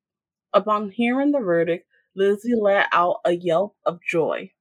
Upon 0.54 0.90
hearing 0.90 1.32
the 1.32 1.40
verdict, 1.40 1.88
Lizzie 2.16 2.56
let 2.56 2.88
out 2.92 3.18
a 3.24 3.32
yelp 3.32 3.76
of 3.86 4.00
joy. 4.08 4.52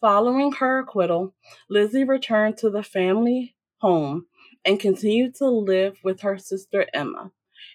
Following 0.00 0.52
her 0.52 0.78
acquittal, 0.78 1.34
Lizzie 1.68 2.04
returned 2.04 2.56
to 2.58 2.70
the 2.70 2.82
family 2.82 3.56
home 3.78 4.26
and 4.64 4.78
continued 4.78 5.34
to 5.36 5.48
live 5.48 5.98
with 6.04 6.20
her 6.20 6.38
sister 6.38 6.86
Emma. 6.94 7.32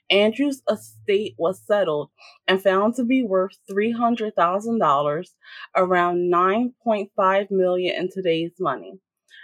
Andrew's 0.10 0.62
estate 0.70 1.36
was 1.38 1.66
settled 1.66 2.10
and 2.48 2.62
found 2.62 2.96
to 2.96 3.04
be 3.04 3.24
worth 3.24 3.58
$300,000, 3.70 5.26
around 5.76 6.32
9.5 6.32 7.52
million 7.52 7.96
in 7.96 8.10
today's 8.12 8.54
money. 8.60 9.00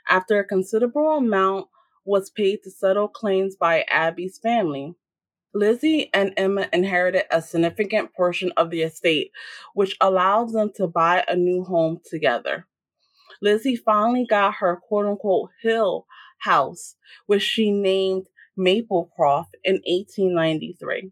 After 0.09 0.39
a 0.39 0.45
considerable 0.45 1.17
amount 1.17 1.67
was 2.05 2.29
paid 2.29 2.63
to 2.63 2.71
settle 2.71 3.07
claims 3.07 3.55
by 3.55 3.85
Abby's 3.89 4.39
family, 4.39 4.95
Lizzie 5.53 6.09
and 6.13 6.33
Emma 6.37 6.69
inherited 6.71 7.23
a 7.29 7.41
significant 7.41 8.13
portion 8.13 8.51
of 8.55 8.69
the 8.69 8.83
estate, 8.83 9.31
which 9.73 9.97
allowed 9.99 10.53
them 10.53 10.71
to 10.75 10.87
buy 10.87 11.25
a 11.27 11.35
new 11.35 11.63
home 11.63 11.99
together. 12.09 12.67
Lizzie 13.41 13.75
finally 13.75 14.25
got 14.25 14.55
her 14.55 14.77
quote 14.77 15.05
unquote 15.05 15.49
hill 15.61 16.05
house, 16.39 16.95
which 17.25 17.43
she 17.43 17.71
named 17.71 18.27
Maplecroft 18.57 19.55
in 19.63 19.75
1893. 19.85 21.11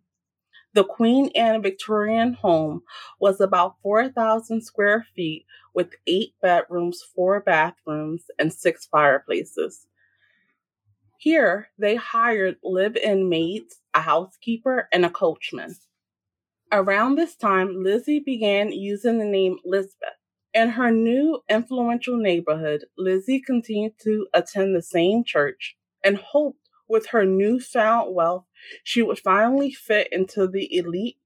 The 0.73 0.83
Queen 0.83 1.31
Anne 1.35 1.61
Victorian 1.63 2.33
home 2.33 2.83
was 3.19 3.41
about 3.41 3.75
4,000 3.81 4.61
square 4.61 5.05
feet 5.15 5.45
with 5.73 5.95
eight 6.05 6.33
bedrooms, 6.41 7.01
four 7.15 7.39
bathrooms, 7.39 8.25
and 8.37 8.53
six 8.53 8.85
fireplaces. 8.85 9.87
Here, 11.17 11.69
they 11.77 11.95
hired 11.95 12.57
live 12.63 12.95
in 12.95 13.29
maids, 13.29 13.81
a 13.93 14.01
housekeeper, 14.01 14.87
and 14.93 15.05
a 15.05 15.09
coachman. 15.09 15.75
Around 16.71 17.15
this 17.15 17.35
time, 17.35 17.83
Lizzie 17.83 18.19
began 18.19 18.71
using 18.71 19.17
the 19.17 19.25
name 19.25 19.57
Lizbeth. 19.65 20.19
In 20.53 20.69
her 20.69 20.91
new 20.91 21.41
influential 21.49 22.17
neighborhood, 22.17 22.85
Lizzie 22.97 23.41
continued 23.41 23.93
to 24.03 24.27
attend 24.33 24.75
the 24.75 24.81
same 24.81 25.23
church 25.23 25.75
and 26.03 26.17
hoped 26.17 26.58
with 26.89 27.07
her 27.07 27.25
newfound 27.25 28.13
wealth, 28.13 28.45
she 28.83 29.01
would 29.01 29.19
finally 29.19 29.71
fit 29.71 30.09
into 30.11 30.47
the 30.47 30.75
elite 30.75 31.17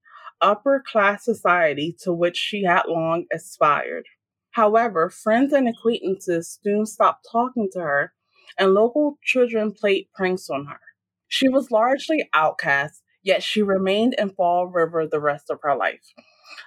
upper 0.42 0.84
class 0.86 1.24
society 1.24 1.96
to 2.02 2.14
which 2.14 2.38
she 2.38 2.64
had 2.64 2.84
long 2.88 3.26
aspired. 3.32 4.06
However, 4.52 5.10
friends 5.10 5.54
and 5.54 5.68
acquaintances 5.68 6.60
soon 6.62 6.86
stopped 6.86 7.28
talking 7.32 7.70
to 7.74 7.80
her, 7.80 8.14
and 8.60 8.74
local 8.74 9.18
children 9.24 9.72
played 9.72 10.10
pranks 10.14 10.50
on 10.50 10.66
her. 10.66 10.80
She 11.28 11.50
was 11.50 11.72
largely 11.72 12.30
outcast, 12.34 13.02
yet 13.24 13.42
she 13.42 13.64
remained 13.64 14.14
in 14.16 14.30
Fall 14.30 14.68
River 14.68 15.08
the 15.08 15.20
rest 15.20 15.50
of 15.50 15.60
her 15.64 15.76
life. 15.76 16.14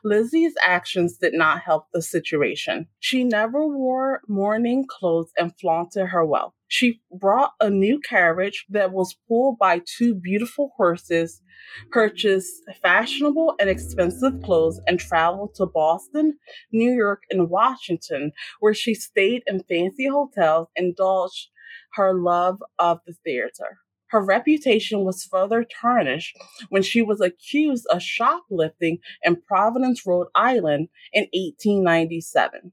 Lizzie's 0.05 0.55
actions 0.63 1.17
did 1.17 1.35
not 1.35 1.63
help 1.63 1.87
the 1.93 2.03
situation. 2.03 2.87
She 3.01 3.25
never 3.25 3.67
wore 3.67 4.21
mourning 4.29 4.87
clothes 4.89 5.33
and 5.37 5.53
flaunted 5.61 6.09
her 6.09 6.25
wealth. 6.25 6.55
She 6.69 7.01
brought 7.13 7.53
a 7.61 7.71
new 7.71 8.01
carriage 8.01 8.67
that 8.71 8.93
was 8.93 9.17
pulled 9.29 9.59
by 9.59 9.83
two 9.85 10.15
beautiful 10.15 10.73
horses, 10.77 11.41
purchased 11.91 12.63
fashionable 12.83 13.55
and 13.61 13.71
expensive 13.71 14.43
clothes, 14.43 14.81
and 14.87 14.99
traveled 14.99 15.55
to 15.57 15.67
Boston, 15.67 16.39
New 16.73 16.91
York, 16.91 17.23
and 17.31 17.49
Washington, 17.51 18.33
where 18.61 18.75
she 18.75 18.95
stayed 18.95 19.43
in 19.47 19.63
fancy 19.69 20.09
hotels, 20.09 20.69
indulged 20.75 21.49
her 21.95 22.13
love 22.13 22.63
of 22.79 23.01
the 23.07 23.15
theater. 23.25 23.79
Her 24.09 24.25
reputation 24.25 25.05
was 25.05 25.25
further 25.25 25.65
tarnished 25.65 26.37
when 26.69 26.83
she 26.83 27.03
was 27.03 27.21
accused 27.21 27.87
of 27.89 28.03
shoplifting 28.03 28.99
in 29.23 29.43
Providence, 29.43 30.07
Rhode 30.07 30.29
Island 30.35 30.89
in 31.13 31.25
1897. 31.33 32.73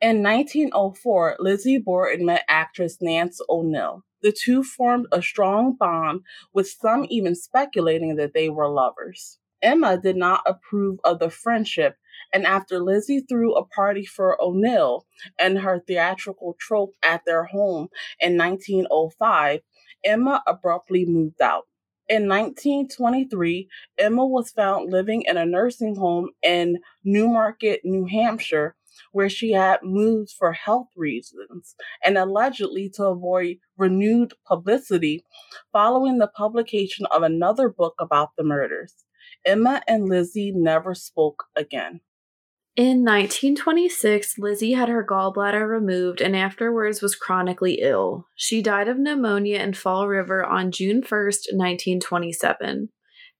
In 0.00 0.22
1904, 0.22 1.36
Lizzie 1.38 1.78
Borden 1.78 2.26
met 2.26 2.44
actress 2.48 2.98
Nance 3.00 3.40
O'Neill. 3.48 4.04
The 4.22 4.32
two 4.32 4.62
formed 4.62 5.06
a 5.12 5.22
strong 5.22 5.74
bond, 5.74 6.22
with 6.52 6.68
some 6.68 7.06
even 7.10 7.34
speculating 7.34 8.16
that 8.16 8.32
they 8.32 8.48
were 8.48 8.68
lovers. 8.68 9.38
Emma 9.62 9.98
did 9.98 10.16
not 10.16 10.42
approve 10.46 10.98
of 11.04 11.18
the 11.18 11.30
friendship, 11.30 11.96
and 12.32 12.46
after 12.46 12.80
Lizzie 12.80 13.20
threw 13.20 13.54
a 13.54 13.64
party 13.64 14.04
for 14.04 14.40
O'Neill 14.42 15.06
and 15.38 15.58
her 15.58 15.80
theatrical 15.80 16.54
troupe 16.58 16.94
at 17.02 17.24
their 17.24 17.44
home 17.44 17.88
in 18.20 18.36
1905, 18.36 19.60
Emma 20.04 20.42
abruptly 20.46 21.04
moved 21.06 21.40
out. 21.40 21.64
In 22.08 22.28
1923, 22.28 23.68
Emma 23.98 24.26
was 24.26 24.50
found 24.50 24.90
living 24.90 25.22
in 25.22 25.38
a 25.38 25.46
nursing 25.46 25.96
home 25.96 26.30
in 26.42 26.78
Newmarket, 27.02 27.80
New 27.82 28.04
Hampshire, 28.04 28.76
where 29.12 29.30
she 29.30 29.52
had 29.52 29.82
moved 29.82 30.30
for 30.30 30.52
health 30.52 30.88
reasons 30.96 31.74
and 32.04 32.18
allegedly 32.18 32.90
to 32.90 33.06
avoid 33.06 33.56
renewed 33.76 34.34
publicity 34.46 35.24
following 35.72 36.18
the 36.18 36.28
publication 36.28 37.06
of 37.06 37.22
another 37.22 37.68
book 37.68 37.94
about 37.98 38.30
the 38.36 38.44
murders. 38.44 38.94
Emma 39.44 39.82
and 39.88 40.08
Lizzie 40.08 40.52
never 40.52 40.94
spoke 40.94 41.44
again. 41.56 42.00
In 42.76 43.04
1926, 43.04 44.36
Lizzie 44.36 44.72
had 44.72 44.88
her 44.88 45.06
gallbladder 45.06 45.68
removed 45.68 46.20
and 46.20 46.34
afterwards 46.34 47.00
was 47.00 47.14
chronically 47.14 47.74
ill. 47.80 48.26
She 48.34 48.62
died 48.62 48.88
of 48.88 48.98
pneumonia 48.98 49.60
in 49.60 49.74
Fall 49.74 50.08
River 50.08 50.44
on 50.44 50.72
June 50.72 51.00
1st, 51.00 51.52
1927. 51.52 52.88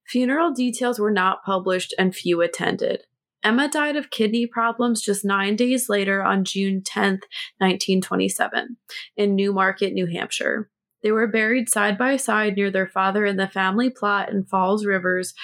Funeral 0.07 0.53
details 0.53 1.01
were 1.01 1.11
not 1.11 1.43
published 1.45 1.93
and 1.99 2.15
few 2.15 2.43
attended. 2.43 3.03
Emma 3.43 3.69
died 3.69 3.97
of 3.97 4.11
kidney 4.11 4.47
problems 4.47 5.03
just 5.03 5.25
nine 5.25 5.57
days 5.57 5.89
later 5.89 6.23
on 6.23 6.45
June 6.45 6.81
10th, 6.81 7.23
1927, 7.59 8.77
in 9.17 9.35
Newmarket, 9.35 9.93
New 9.93 10.07
Hampshire. 10.07 10.71
They 11.03 11.11
were 11.11 11.27
buried 11.27 11.69
side 11.69 11.99
by 11.99 12.19
side 12.19 12.55
near 12.55 12.71
their 12.71 12.87
father 12.87 13.27
in 13.27 13.37
the 13.37 13.49
family 13.49 13.91
plot 13.91 14.31
in 14.31 14.45
Falls 14.45 14.87
River's 14.87 15.35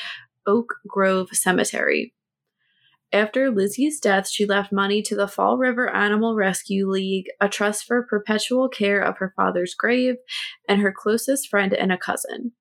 Oak 0.46 0.76
Grove 0.86 1.30
Cemetery. 1.32 2.14
After 3.12 3.50
Lizzie's 3.50 3.98
death, 3.98 4.28
she 4.28 4.46
left 4.46 4.70
money 4.70 5.02
to 5.02 5.16
the 5.16 5.26
Fall 5.26 5.58
River 5.58 5.92
Animal 5.92 6.36
Rescue 6.36 6.88
League, 6.88 7.26
a 7.40 7.48
trust 7.48 7.84
for 7.84 8.06
perpetual 8.08 8.68
care 8.68 9.00
of 9.00 9.18
her 9.18 9.32
father's 9.34 9.74
grave, 9.74 10.14
and 10.68 10.80
her 10.80 10.94
closest 10.96 11.48
friend 11.48 11.74
and 11.74 11.90
a 11.90 11.98
cousin. 11.98 12.52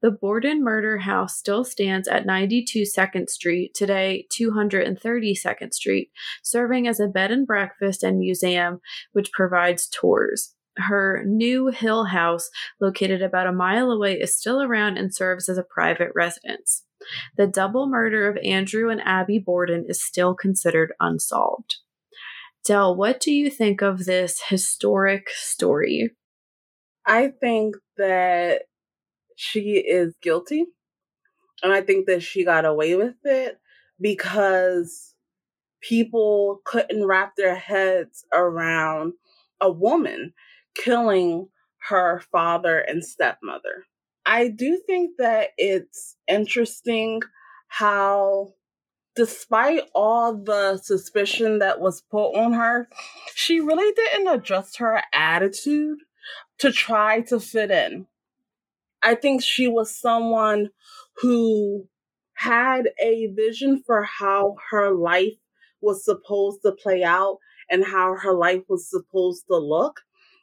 The 0.00 0.10
Borden 0.10 0.64
murder 0.64 0.96
house 0.96 1.36
still 1.36 1.62
stands 1.62 2.08
at 2.08 2.24
92 2.24 2.84
2nd 2.84 3.28
Street, 3.28 3.74
today 3.74 4.26
232nd 4.32 5.74
Street, 5.74 6.10
serving 6.42 6.88
as 6.88 7.00
a 7.00 7.06
bed 7.06 7.30
and 7.30 7.46
breakfast 7.46 8.02
and 8.02 8.18
museum 8.18 8.80
which 9.12 9.32
provides 9.32 9.86
tours. 9.88 10.54
Her 10.78 11.22
new 11.26 11.66
Hill 11.66 12.04
House, 12.04 12.48
located 12.80 13.20
about 13.20 13.46
a 13.46 13.52
mile 13.52 13.90
away, 13.90 14.14
is 14.14 14.34
still 14.34 14.62
around 14.62 14.96
and 14.96 15.14
serves 15.14 15.50
as 15.50 15.58
a 15.58 15.62
private 15.62 16.12
residence. 16.14 16.84
The 17.36 17.46
double 17.46 17.88
murder 17.88 18.28
of 18.28 18.36
Andrew 18.38 18.90
and 18.90 19.00
Abby 19.02 19.38
Borden 19.38 19.84
is 19.88 20.02
still 20.02 20.34
considered 20.34 20.92
unsolved. 21.00 21.76
Dell, 22.64 22.94
what 22.94 23.20
do 23.20 23.32
you 23.32 23.50
think 23.50 23.80
of 23.80 24.04
this 24.04 24.42
historic 24.48 25.30
story? 25.30 26.10
I 27.06 27.28
think 27.40 27.76
that 27.96 28.62
she 29.36 29.78
is 29.78 30.14
guilty. 30.20 30.66
And 31.62 31.72
I 31.72 31.80
think 31.80 32.06
that 32.06 32.22
she 32.22 32.44
got 32.44 32.64
away 32.64 32.94
with 32.94 33.16
it 33.24 33.58
because 34.00 35.14
people 35.80 36.60
couldn't 36.64 37.06
wrap 37.06 37.36
their 37.36 37.54
heads 37.54 38.24
around 38.32 39.14
a 39.60 39.70
woman 39.70 40.34
killing 40.74 41.48
her 41.88 42.22
father 42.30 42.78
and 42.78 43.04
stepmother. 43.04 43.86
I 44.30 44.48
do 44.48 44.78
think 44.86 45.12
that 45.16 45.52
it's 45.56 46.14
interesting 46.28 47.22
how, 47.68 48.52
despite 49.16 49.84
all 49.94 50.36
the 50.36 50.76
suspicion 50.76 51.60
that 51.60 51.80
was 51.80 52.02
put 52.02 52.36
on 52.36 52.52
her, 52.52 52.90
she 53.34 53.60
really 53.60 53.90
didn't 53.94 54.28
adjust 54.28 54.76
her 54.80 55.02
attitude 55.14 56.00
to 56.58 56.70
try 56.70 57.22
to 57.22 57.40
fit 57.40 57.70
in. 57.70 58.06
I 59.02 59.14
think 59.14 59.42
she 59.42 59.66
was 59.66 59.98
someone 59.98 60.72
who 61.22 61.88
had 62.34 62.90
a 63.02 63.28
vision 63.34 63.82
for 63.86 64.02
how 64.02 64.56
her 64.70 64.90
life 64.90 65.38
was 65.80 66.04
supposed 66.04 66.60
to 66.66 66.72
play 66.72 67.02
out 67.02 67.38
and 67.70 67.82
how 67.82 68.14
her 68.14 68.34
life 68.34 68.64
was 68.68 68.90
supposed 68.90 69.46
to 69.46 69.56
look. 69.56 70.02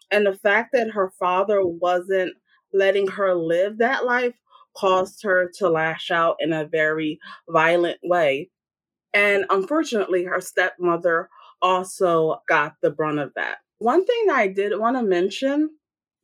And 0.09 0.25
the 0.25 0.33
fact 0.33 0.71
that 0.73 0.89
her 0.89 1.13
father 1.19 1.63
wasn't 1.63 2.33
letting 2.75 3.07
her 3.07 3.33
live 3.33 3.77
that 3.79 4.05
life 4.05 4.35
caused 4.75 5.23
her 5.23 5.49
to 5.57 5.69
lash 5.69 6.11
out 6.11 6.35
in 6.39 6.53
a 6.53 6.65
very 6.65 7.19
violent 7.49 7.97
way. 8.03 8.49
And 9.13 9.45
unfortunately, 9.49 10.25
her 10.25 10.41
stepmother 10.41 11.29
also 11.61 12.41
got 12.47 12.73
the 12.81 12.91
brunt 12.91 13.19
of 13.19 13.31
that. 13.35 13.59
One 13.79 14.05
thing 14.05 14.27
I 14.31 14.47
did 14.47 14.77
want 14.77 14.97
to 14.97 15.03
mention 15.03 15.69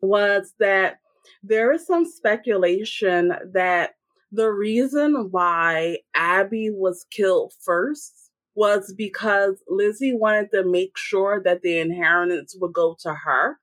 was 0.02 0.54
that 0.60 1.00
there 1.44 1.72
is 1.72 1.88
some 1.88 2.06
speculation 2.06 3.34
that 3.54 3.92
the 4.32 4.50
reason 4.52 5.30
why 5.32 6.00
Abby 6.16 6.70
was 6.70 7.06
killed 7.12 7.54
first 7.62 8.32
was 8.56 8.94
because 8.98 9.64
Lizzie 9.70 10.16
wanted 10.16 10.52
to 10.52 10.64
make 10.64 10.98
sure 10.98 11.42
that 11.44 11.62
the 11.62 11.80
inheritance 11.80 12.56
would 12.60 12.74
go 12.74 12.96
to 13.02 13.14
her. 13.14 13.60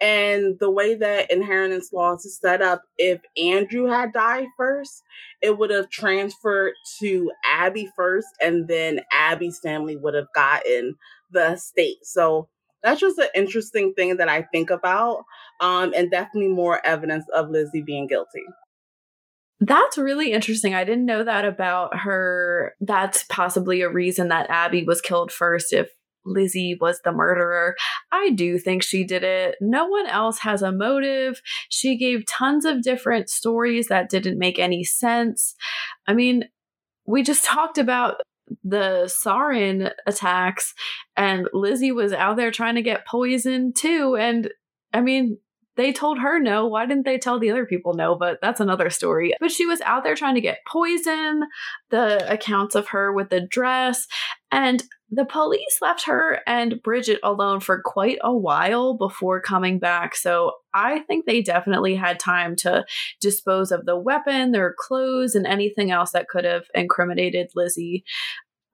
And 0.00 0.58
the 0.60 0.70
way 0.70 0.94
that 0.94 1.30
inheritance 1.30 1.92
laws 1.92 2.24
is 2.24 2.38
set 2.38 2.62
up, 2.62 2.82
if 2.98 3.20
Andrew 3.36 3.86
had 3.86 4.12
died 4.12 4.46
first, 4.56 5.02
it 5.42 5.58
would 5.58 5.70
have 5.70 5.90
transferred 5.90 6.74
to 7.00 7.32
Abby 7.44 7.90
first, 7.96 8.28
and 8.40 8.68
then 8.68 9.00
Abby's 9.12 9.58
family 9.58 9.96
would 9.96 10.14
have 10.14 10.32
gotten 10.34 10.94
the 11.32 11.52
estate. 11.52 11.98
So 12.04 12.48
that's 12.82 13.00
just 13.00 13.18
an 13.18 13.28
interesting 13.34 13.92
thing 13.94 14.18
that 14.18 14.28
I 14.28 14.42
think 14.42 14.70
about, 14.70 15.24
um, 15.60 15.92
and 15.96 16.10
definitely 16.10 16.50
more 16.50 16.84
evidence 16.86 17.24
of 17.34 17.50
Lizzie 17.50 17.82
being 17.82 18.06
guilty. 18.06 18.44
That's 19.60 19.98
really 19.98 20.32
interesting. 20.32 20.74
I 20.74 20.84
didn't 20.84 21.06
know 21.06 21.24
that 21.24 21.44
about 21.44 21.96
her. 21.98 22.76
That's 22.80 23.24
possibly 23.24 23.82
a 23.82 23.90
reason 23.90 24.28
that 24.28 24.48
Abby 24.48 24.84
was 24.84 25.00
killed 25.00 25.32
first 25.32 25.72
if 25.72 25.88
Lizzie 26.28 26.76
was 26.80 27.00
the 27.04 27.12
murderer. 27.12 27.74
I 28.12 28.30
do 28.30 28.58
think 28.58 28.82
she 28.82 29.04
did 29.04 29.24
it. 29.24 29.56
No 29.60 29.86
one 29.86 30.06
else 30.06 30.38
has 30.40 30.62
a 30.62 30.72
motive. 30.72 31.40
She 31.68 31.96
gave 31.96 32.26
tons 32.26 32.64
of 32.64 32.82
different 32.82 33.30
stories 33.30 33.88
that 33.88 34.10
didn't 34.10 34.38
make 34.38 34.58
any 34.58 34.84
sense. 34.84 35.54
I 36.06 36.14
mean, 36.14 36.44
we 37.06 37.22
just 37.22 37.44
talked 37.44 37.78
about 37.78 38.20
the 38.64 39.04
sarin 39.06 39.92
attacks, 40.06 40.72
and 41.16 41.48
Lizzie 41.52 41.92
was 41.92 42.12
out 42.12 42.36
there 42.36 42.50
trying 42.50 42.76
to 42.76 42.82
get 42.82 43.06
poisoned 43.06 43.76
too. 43.76 44.16
And 44.16 44.50
I 44.92 45.00
mean, 45.02 45.38
they 45.78 45.92
told 45.92 46.18
her 46.18 46.40
no. 46.40 46.66
Why 46.66 46.86
didn't 46.86 47.04
they 47.04 47.18
tell 47.18 47.38
the 47.38 47.50
other 47.50 47.64
people 47.64 47.94
no? 47.94 48.16
But 48.16 48.40
that's 48.42 48.60
another 48.60 48.90
story. 48.90 49.32
But 49.40 49.52
she 49.52 49.64
was 49.64 49.80
out 49.82 50.02
there 50.02 50.16
trying 50.16 50.34
to 50.34 50.40
get 50.40 50.66
poison, 50.66 51.44
the 51.90 52.30
accounts 52.30 52.74
of 52.74 52.88
her 52.88 53.12
with 53.12 53.30
the 53.30 53.40
dress. 53.40 54.08
And 54.50 54.82
the 55.10 55.24
police 55.24 55.78
left 55.80 56.04
her 56.04 56.40
and 56.46 56.82
Bridget 56.82 57.20
alone 57.22 57.60
for 57.60 57.80
quite 57.82 58.18
a 58.22 58.36
while 58.36 58.94
before 58.94 59.40
coming 59.40 59.78
back. 59.78 60.14
So 60.14 60.52
I 60.74 61.00
think 61.00 61.24
they 61.24 61.40
definitely 61.40 61.94
had 61.94 62.20
time 62.20 62.56
to 62.56 62.84
dispose 63.20 63.72
of 63.72 63.86
the 63.86 63.96
weapon, 63.96 64.52
their 64.52 64.74
clothes, 64.78 65.34
and 65.34 65.46
anything 65.46 65.90
else 65.90 66.12
that 66.12 66.28
could 66.28 66.44
have 66.44 66.64
incriminated 66.74 67.50
Lizzie. 67.54 68.04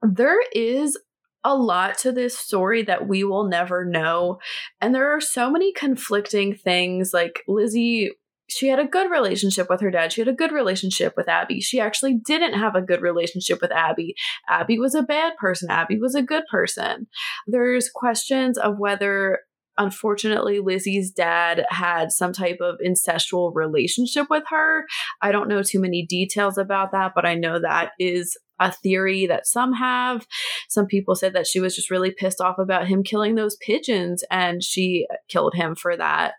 There 0.01 0.41
is 0.53 0.97
a 1.45 1.55
lot 1.55 1.97
to 1.99 2.11
this 2.11 2.37
story 2.37 2.81
that 2.83 3.07
we 3.07 3.23
will 3.23 3.47
never 3.47 3.85
know. 3.85 4.39
And 4.81 4.93
there 4.93 5.15
are 5.15 5.21
so 5.21 5.49
many 5.49 5.71
conflicting 5.71 6.55
things. 6.55 7.13
Like 7.13 7.43
Lizzie, 7.47 8.11
she 8.47 8.67
had 8.67 8.79
a 8.79 8.87
good 8.87 9.09
relationship 9.11 9.67
with 9.69 9.81
her 9.81 9.91
dad. 9.91 10.13
She 10.13 10.21
had 10.21 10.27
a 10.27 10.33
good 10.33 10.51
relationship 10.51 11.13
with 11.17 11.27
Abby. 11.27 11.61
She 11.61 11.79
actually 11.79 12.19
didn't 12.25 12.53
have 12.53 12.75
a 12.75 12.81
good 12.81 13.01
relationship 13.01 13.59
with 13.61 13.71
Abby. 13.71 14.15
Abby 14.49 14.77
was 14.79 14.95
a 14.95 15.01
bad 15.01 15.35
person. 15.37 15.69
Abby 15.69 15.97
was 15.99 16.15
a 16.15 16.21
good 16.21 16.43
person. 16.49 17.07
There's 17.47 17.89
questions 17.89 18.57
of 18.57 18.77
whether 18.77 19.39
unfortunately 19.77 20.59
Lizzie's 20.59 21.11
dad 21.11 21.65
had 21.69 22.11
some 22.11 22.31
type 22.31 22.59
of 22.61 22.75
incestual 22.85 23.53
relationship 23.53 24.27
with 24.29 24.43
her. 24.49 24.85
I 25.21 25.31
don't 25.31 25.49
know 25.49 25.63
too 25.63 25.81
many 25.81 26.05
details 26.05 26.57
about 26.57 26.91
that, 26.91 27.11
but 27.13 27.25
I 27.25 27.35
know 27.35 27.59
that 27.59 27.91
is 27.99 28.37
a 28.59 28.71
theory 28.71 29.25
that 29.27 29.45
some 29.45 29.73
have. 29.73 30.25
Some 30.69 30.85
people 30.85 31.15
said 31.15 31.33
that 31.33 31.47
she 31.47 31.59
was 31.59 31.75
just 31.75 31.91
really 31.91 32.11
pissed 32.11 32.39
off 32.39 32.57
about 32.57 32.87
him 32.87 33.03
killing 33.03 33.35
those 33.35 33.57
pigeons 33.57 34.23
and 34.31 34.63
she 34.63 35.07
killed 35.27 35.55
him 35.55 35.75
for 35.75 35.97
that. 35.97 36.35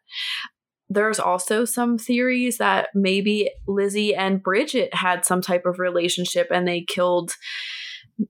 There's 0.89 1.19
also 1.19 1.65
some 1.65 1.99
theories 1.99 2.59
that 2.59 2.89
maybe 2.95 3.51
Lizzie 3.67 4.15
and 4.15 4.43
Bridget 4.43 4.95
had 4.95 5.25
some 5.25 5.43
type 5.43 5.67
of 5.67 5.79
relationship 5.79 6.49
and 6.51 6.67
they 6.67 6.83
killed, 6.83 7.35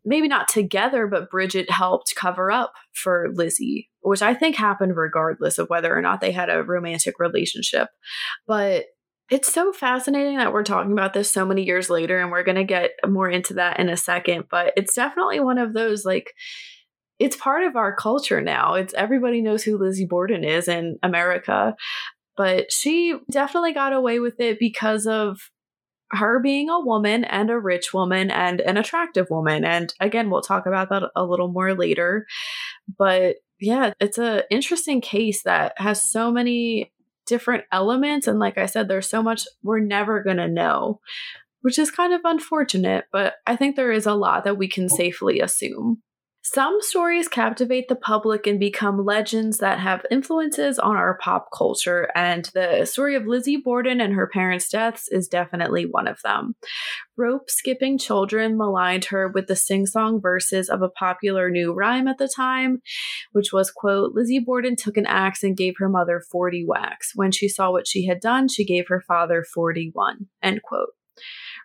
maybe 0.04 0.26
not 0.26 0.48
together, 0.48 1.06
but 1.06 1.30
Bridget 1.30 1.70
helped 1.70 2.14
cover 2.16 2.50
up 2.50 2.72
for 2.94 3.28
Lizzie, 3.34 3.90
which 4.00 4.22
I 4.22 4.32
think 4.34 4.56
happened 4.56 4.96
regardless 4.96 5.58
of 5.58 5.68
whether 5.68 5.96
or 5.96 6.00
not 6.00 6.20
they 6.20 6.32
had 6.32 6.48
a 6.48 6.62
romantic 6.62 7.18
relationship. 7.18 7.88
But 8.46 8.86
it's 9.30 9.52
so 9.52 9.72
fascinating 9.72 10.38
that 10.38 10.52
we're 10.52 10.62
talking 10.62 10.92
about 10.92 11.12
this 11.12 11.30
so 11.30 11.44
many 11.44 11.64
years 11.64 11.90
later, 11.90 12.20
and 12.20 12.30
we're 12.30 12.44
going 12.44 12.56
to 12.56 12.64
get 12.64 12.92
more 13.06 13.28
into 13.28 13.54
that 13.54 13.80
in 13.80 13.88
a 13.88 13.96
second. 13.96 14.44
But 14.50 14.72
it's 14.76 14.94
definitely 14.94 15.40
one 15.40 15.58
of 15.58 15.74
those 15.74 16.04
like, 16.04 16.32
it's 17.18 17.36
part 17.36 17.64
of 17.64 17.76
our 17.76 17.94
culture 17.94 18.40
now. 18.40 18.74
It's 18.74 18.94
everybody 18.94 19.40
knows 19.40 19.64
who 19.64 19.78
Lizzie 19.78 20.06
Borden 20.06 20.44
is 20.44 20.68
in 20.68 20.98
America. 21.02 21.74
But 22.36 22.70
she 22.72 23.16
definitely 23.30 23.72
got 23.72 23.92
away 23.92 24.18
with 24.18 24.40
it 24.40 24.58
because 24.58 25.06
of 25.06 25.38
her 26.10 26.38
being 26.40 26.70
a 26.70 26.80
woman 26.80 27.24
and 27.24 27.50
a 27.50 27.58
rich 27.58 27.92
woman 27.92 28.30
and 28.30 28.60
an 28.60 28.76
attractive 28.76 29.26
woman. 29.30 29.64
And 29.64 29.92
again, 30.00 30.30
we'll 30.30 30.42
talk 30.42 30.66
about 30.66 30.90
that 30.90 31.04
a 31.16 31.24
little 31.24 31.48
more 31.48 31.74
later. 31.74 32.26
But 32.98 33.36
yeah, 33.60 33.92
it's 34.00 34.18
an 34.18 34.42
interesting 34.50 35.00
case 35.00 35.42
that 35.44 35.72
has 35.78 36.10
so 36.10 36.30
many 36.30 36.92
different 37.26 37.64
elements. 37.72 38.28
And 38.28 38.38
like 38.38 38.58
I 38.58 38.66
said, 38.66 38.88
there's 38.88 39.08
so 39.08 39.22
much 39.22 39.46
we're 39.62 39.80
never 39.80 40.22
going 40.22 40.36
to 40.36 40.48
know, 40.48 41.00
which 41.62 41.78
is 41.78 41.90
kind 41.90 42.12
of 42.12 42.20
unfortunate, 42.24 43.06
but 43.10 43.34
I 43.46 43.56
think 43.56 43.74
there 43.74 43.92
is 43.92 44.06
a 44.06 44.14
lot 44.14 44.44
that 44.44 44.58
we 44.58 44.68
can 44.68 44.88
safely 44.88 45.40
assume. 45.40 46.02
Some 46.54 46.78
stories 46.80 47.26
captivate 47.26 47.88
the 47.88 47.96
public 47.96 48.46
and 48.46 48.60
become 48.60 49.04
legends 49.04 49.58
that 49.58 49.80
have 49.80 50.06
influences 50.12 50.78
on 50.78 50.94
our 50.94 51.18
pop 51.18 51.48
culture, 51.52 52.08
and 52.14 52.48
the 52.54 52.84
story 52.84 53.16
of 53.16 53.26
Lizzie 53.26 53.56
Borden 53.56 54.00
and 54.00 54.14
her 54.14 54.28
parents' 54.28 54.68
deaths 54.68 55.08
is 55.08 55.26
definitely 55.26 55.86
one 55.86 56.06
of 56.06 56.22
them. 56.22 56.54
Rope 57.16 57.50
skipping 57.50 57.98
children 57.98 58.56
maligned 58.56 59.06
her 59.06 59.26
with 59.26 59.48
the 59.48 59.56
sing 59.56 59.86
song 59.86 60.20
verses 60.20 60.68
of 60.68 60.82
a 60.82 60.88
popular 60.88 61.50
new 61.50 61.72
rhyme 61.72 62.06
at 62.06 62.18
the 62.18 62.28
time, 62.28 62.80
which 63.32 63.52
was, 63.52 63.72
quote, 63.72 64.14
Lizzie 64.14 64.38
Borden 64.38 64.76
took 64.76 64.96
an 64.96 65.06
axe 65.06 65.42
and 65.42 65.56
gave 65.56 65.74
her 65.78 65.88
mother 65.88 66.22
40 66.30 66.64
whacks. 66.64 67.10
When 67.16 67.32
she 67.32 67.48
saw 67.48 67.72
what 67.72 67.88
she 67.88 68.06
had 68.06 68.20
done, 68.20 68.46
she 68.46 68.64
gave 68.64 68.86
her 68.86 69.00
father 69.00 69.44
41, 69.52 70.28
end 70.44 70.62
quote. 70.62 70.90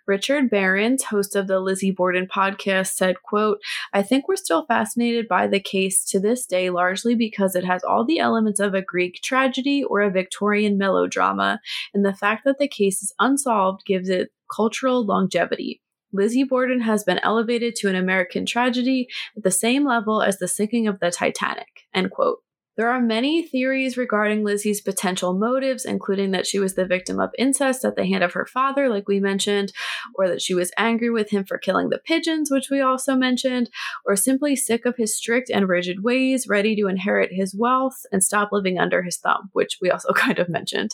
Richard 0.08 0.50
Behrens, 0.50 1.04
host 1.04 1.36
of 1.36 1.48
the 1.48 1.60
Lizzie 1.60 1.92
Borden 1.92 2.28
podcast, 2.28 2.94
said, 2.94 3.22
quote, 3.24 3.60
I 3.94 4.02
think 4.02 4.28
we're 4.28 4.36
still 4.36 4.66
fascinated 4.66 5.28
by 5.28 5.48
the 5.48 5.60
case 5.60 6.04
to 6.06 6.20
this 6.20 6.46
day 6.46 6.70
largely 6.70 7.16
because 7.16 7.56
it 7.56 7.66
has 7.66 7.84
all 7.84 8.06
the 8.06 8.20
elements 8.20 8.60
of 8.60 8.74
a 8.74 8.82
Greek 8.82 9.22
tragedy 9.24 9.84
or 9.84 10.02
a 10.02 10.12
Victorian 10.12 10.78
melodrama, 10.78 11.60
and 11.94 12.06
the 12.06 12.14
fact 12.14 12.46
that 12.46 12.60
the 12.60 12.68
case 12.68 13.02
is 13.02 13.14
unsolved 13.20 13.86
gives 13.86 14.10
it 14.10 14.30
cultural 14.54 15.06
longevity. 15.06 15.82
Lizzie 16.14 16.44
Borden 16.44 16.82
has 16.82 17.04
been 17.04 17.20
elevated 17.20 17.76
to 17.76 17.88
an 17.88 17.96
American 17.96 18.46
tragedy 18.46 19.08
at 19.38 19.44
the 19.44 19.52
same 19.52 19.86
level 19.86 20.22
as 20.22 20.40
the 20.40 20.48
sinking 20.48 20.88
of 20.88 21.00
the 21.00 21.10
Titanic. 21.10 21.88
End 21.94 22.12
quote. 22.12 22.40
There 22.82 22.90
are 22.90 23.00
many 23.00 23.44
theories 23.44 23.96
regarding 23.96 24.44
Lizzie's 24.44 24.82
potential 24.82 25.36
motives, 25.36 25.86
including 25.86 26.32
that 26.32 26.48
she 26.48 26.58
was 26.58 26.74
the 26.74 26.84
victim 26.84 27.20
of 27.20 27.30
incest 27.38 27.86
at 27.86 27.96
the 27.96 28.08
hand 28.08 28.24
of 28.24 28.34
her 28.34 28.48
father, 28.48 28.90
like 28.90 29.08
we 29.08 29.20
mentioned, 29.20 29.72
or 30.16 30.28
that 30.28 30.42
she 30.42 30.56
was 30.56 30.72
angry 30.80 31.12
with 31.12 31.30
him 31.30 31.46
for 31.46 31.60
killing 31.60 31.90
the 31.90 32.00
pigeons, 32.00 32.50
which 32.50 32.72
we 32.72 32.82
also 32.82 33.14
mentioned, 33.14 33.70
or 34.04 34.16
simply 34.16 34.56
sick 34.56 34.88
of 34.88 34.98
his 34.98 35.16
strict 35.16 35.52
and 35.52 35.70
rigid 35.70 36.02
ways, 36.04 36.48
ready 36.48 36.76
to 36.76 36.88
inherit 36.88 37.32
his 37.32 37.54
wealth 37.54 38.02
and 38.12 38.24
stop 38.24 38.50
living 38.52 38.80
under 38.80 39.04
his 39.04 39.18
thumb, 39.18 39.52
which 39.54 39.78
we 39.80 39.92
also 39.92 40.12
kind 40.16 40.40
of 40.40 40.50
mentioned. 40.50 40.90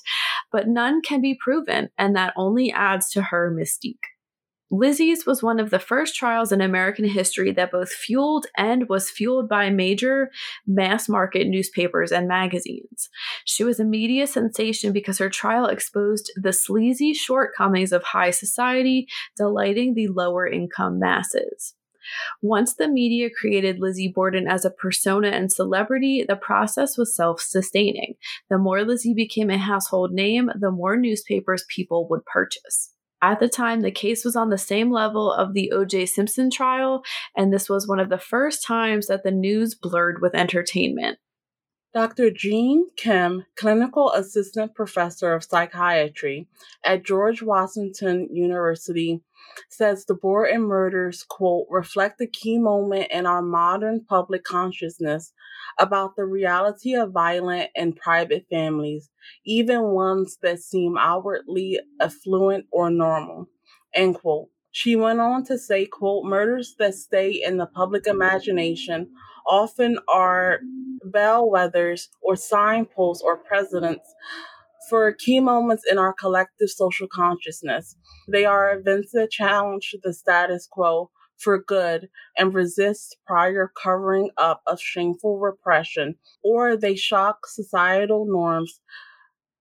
But 0.51 0.67
none 0.67 1.01
can 1.01 1.21
be 1.21 1.39
proven, 1.41 1.87
and 1.97 2.17
that 2.17 2.33
only 2.35 2.69
adds 2.69 3.09
to 3.11 3.21
her 3.21 3.49
mystique. 3.49 4.16
Lizzie's 4.69 5.25
was 5.25 5.41
one 5.41 5.61
of 5.61 5.69
the 5.69 5.79
first 5.79 6.13
trials 6.15 6.51
in 6.51 6.59
American 6.59 7.05
history 7.05 7.53
that 7.53 7.71
both 7.71 7.89
fueled 7.89 8.47
and 8.57 8.89
was 8.89 9.09
fueled 9.09 9.47
by 9.47 9.69
major 9.69 10.29
mass 10.65 11.07
market 11.07 11.47
newspapers 11.47 12.11
and 12.11 12.27
magazines. 12.27 13.09
She 13.45 13.63
was 13.63 13.79
a 13.79 13.85
media 13.85 14.27
sensation 14.27 14.91
because 14.91 15.19
her 15.19 15.29
trial 15.29 15.67
exposed 15.67 16.31
the 16.35 16.51
sleazy 16.51 17.13
shortcomings 17.13 17.93
of 17.93 18.03
high 18.03 18.31
society, 18.31 19.07
delighting 19.37 19.93
the 19.93 20.09
lower 20.09 20.45
income 20.45 20.99
masses. 20.99 21.73
Once 22.41 22.73
the 22.75 22.89
media 22.89 23.29
created 23.29 23.79
Lizzie 23.79 24.11
Borden 24.13 24.47
as 24.47 24.65
a 24.65 24.69
persona 24.69 25.29
and 25.29 25.51
celebrity, 25.51 26.25
the 26.27 26.35
process 26.35 26.97
was 26.97 27.15
self 27.15 27.41
sustaining. 27.41 28.15
The 28.49 28.57
more 28.57 28.83
Lizzie 28.83 29.13
became 29.13 29.49
a 29.49 29.57
household 29.57 30.11
name, 30.11 30.51
the 30.59 30.71
more 30.71 30.97
newspapers 30.97 31.65
people 31.69 32.07
would 32.09 32.25
purchase. 32.25 32.93
At 33.21 33.39
the 33.39 33.49
time, 33.49 33.81
the 33.81 33.91
case 33.91 34.23
was 34.23 34.35
on 34.35 34.49
the 34.49 34.57
same 34.57 34.91
level 34.91 35.31
of 35.33 35.53
the 35.53 35.71
O.J. 35.71 36.05
Simpson 36.05 36.51
trial, 36.51 37.03
and 37.35 37.51
this 37.51 37.67
was 37.67 37.87
one 37.87 37.99
of 37.99 38.09
the 38.09 38.19
first 38.19 38.63
times 38.63 39.07
that 39.07 39.23
the 39.23 39.31
news 39.31 39.73
blurred 39.73 40.21
with 40.21 40.35
entertainment. 40.35 41.17
Dr. 41.93 42.29
Jean 42.29 42.89
Kim, 42.95 43.45
clinical 43.55 44.11
assistant 44.11 44.75
professor 44.75 45.33
of 45.33 45.43
psychiatry 45.43 46.47
at 46.83 47.03
George 47.03 47.41
Washington 47.41 48.27
University, 48.31 49.23
says 49.69 50.05
the 50.05 50.13
Borden 50.13 50.61
murders, 50.61 51.23
quote, 51.23 51.67
reflect 51.69 52.21
a 52.21 52.27
key 52.27 52.57
moment 52.57 53.07
in 53.11 53.25
our 53.25 53.41
modern 53.41 54.05
public 54.05 54.43
consciousness 54.43 55.33
about 55.79 56.15
the 56.15 56.25
reality 56.25 56.95
of 56.95 57.11
violent 57.11 57.69
and 57.75 57.95
private 57.95 58.45
families, 58.49 59.09
even 59.45 59.81
ones 59.83 60.37
that 60.41 60.59
seem 60.59 60.97
outwardly 60.97 61.79
affluent 62.01 62.65
or 62.71 62.89
normal, 62.89 63.49
end 63.93 64.15
quote. 64.15 64.49
She 64.71 64.95
went 64.95 65.19
on 65.19 65.43
to 65.45 65.57
say, 65.57 65.85
quote, 65.85 66.25
murders 66.25 66.75
that 66.77 66.93
stay 66.93 67.31
in 67.43 67.57
the 67.57 67.65
public 67.65 68.05
imagination 68.05 69.09
often 69.47 69.97
are 70.07 70.59
bellwethers 71.05 72.07
or 72.21 72.35
signposts 72.35 73.23
or 73.23 73.37
precedents 73.37 74.13
for 74.89 75.11
key 75.13 75.39
moments 75.39 75.83
in 75.89 75.97
our 75.97 76.13
collective 76.13 76.69
social 76.69 77.07
consciousness. 77.11 77.95
They 78.27 78.45
are 78.45 78.77
events 78.77 79.11
that 79.13 79.31
challenge 79.31 79.95
the 80.03 80.13
status 80.13 80.67
quo 80.69 81.11
for 81.37 81.61
good 81.61 82.09
and 82.37 82.53
resist 82.53 83.17
prior 83.25 83.71
covering 83.81 84.31
up 84.37 84.61
of 84.65 84.79
shameful 84.79 85.39
repression, 85.39 86.15
or 86.43 86.75
they 86.75 86.95
shock 86.95 87.45
societal 87.47 88.25
norms, 88.27 88.79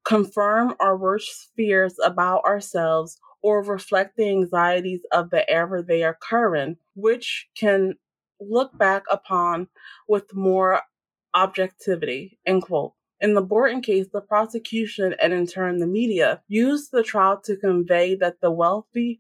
confirm 0.04 0.74
our 0.80 0.96
worst 0.96 1.50
fears 1.56 1.94
about 2.02 2.44
ourselves, 2.44 3.18
or 3.42 3.62
reflect 3.62 4.16
the 4.16 4.28
anxieties 4.28 5.00
of 5.12 5.30
the 5.30 5.48
era 5.50 5.82
they 5.82 6.02
occur 6.02 6.56
in, 6.56 6.76
which 6.94 7.48
can 7.58 7.94
look 8.40 8.76
back 8.78 9.04
upon 9.10 9.68
with 10.08 10.34
more 10.34 10.82
objectivity. 11.34 12.38
End 12.46 12.62
quote. 12.62 12.92
In 13.20 13.34
the 13.34 13.42
Borden 13.42 13.80
case, 13.80 14.06
the 14.12 14.20
prosecution 14.20 15.14
and 15.22 15.32
in 15.32 15.46
turn 15.46 15.78
the 15.78 15.86
media 15.86 16.42
used 16.48 16.90
the 16.92 17.02
trial 17.02 17.40
to 17.44 17.56
convey 17.56 18.14
that 18.16 18.40
the 18.40 18.50
wealthy 18.50 19.18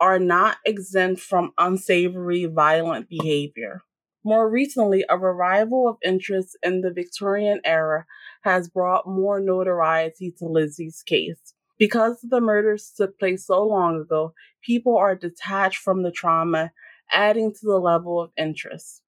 are 0.00 0.18
not 0.18 0.58
exempt 0.66 1.20
from 1.20 1.52
unsavory 1.56 2.44
violent 2.46 3.08
behavior. 3.08 3.82
More 4.24 4.50
recently, 4.50 5.04
a 5.08 5.16
revival 5.16 5.88
of 5.88 5.98
interest 6.04 6.58
in 6.62 6.80
the 6.80 6.92
Victorian 6.92 7.60
era 7.64 8.06
has 8.42 8.68
brought 8.68 9.06
more 9.06 9.38
notoriety 9.38 10.34
to 10.38 10.46
Lizzie's 10.46 11.02
case. 11.06 11.54
Because 11.78 12.18
the 12.22 12.40
murders 12.40 12.92
took 12.96 13.18
place 13.18 13.46
so 13.46 13.62
long 13.62 14.00
ago, 14.00 14.32
people 14.64 14.96
are 14.96 15.14
detached 15.14 15.78
from 15.78 16.02
the 16.02 16.10
trauma, 16.10 16.72
adding 17.12 17.52
to 17.52 17.60
the 17.62 17.78
level 17.78 18.20
of 18.20 18.32
interest. 18.36 19.02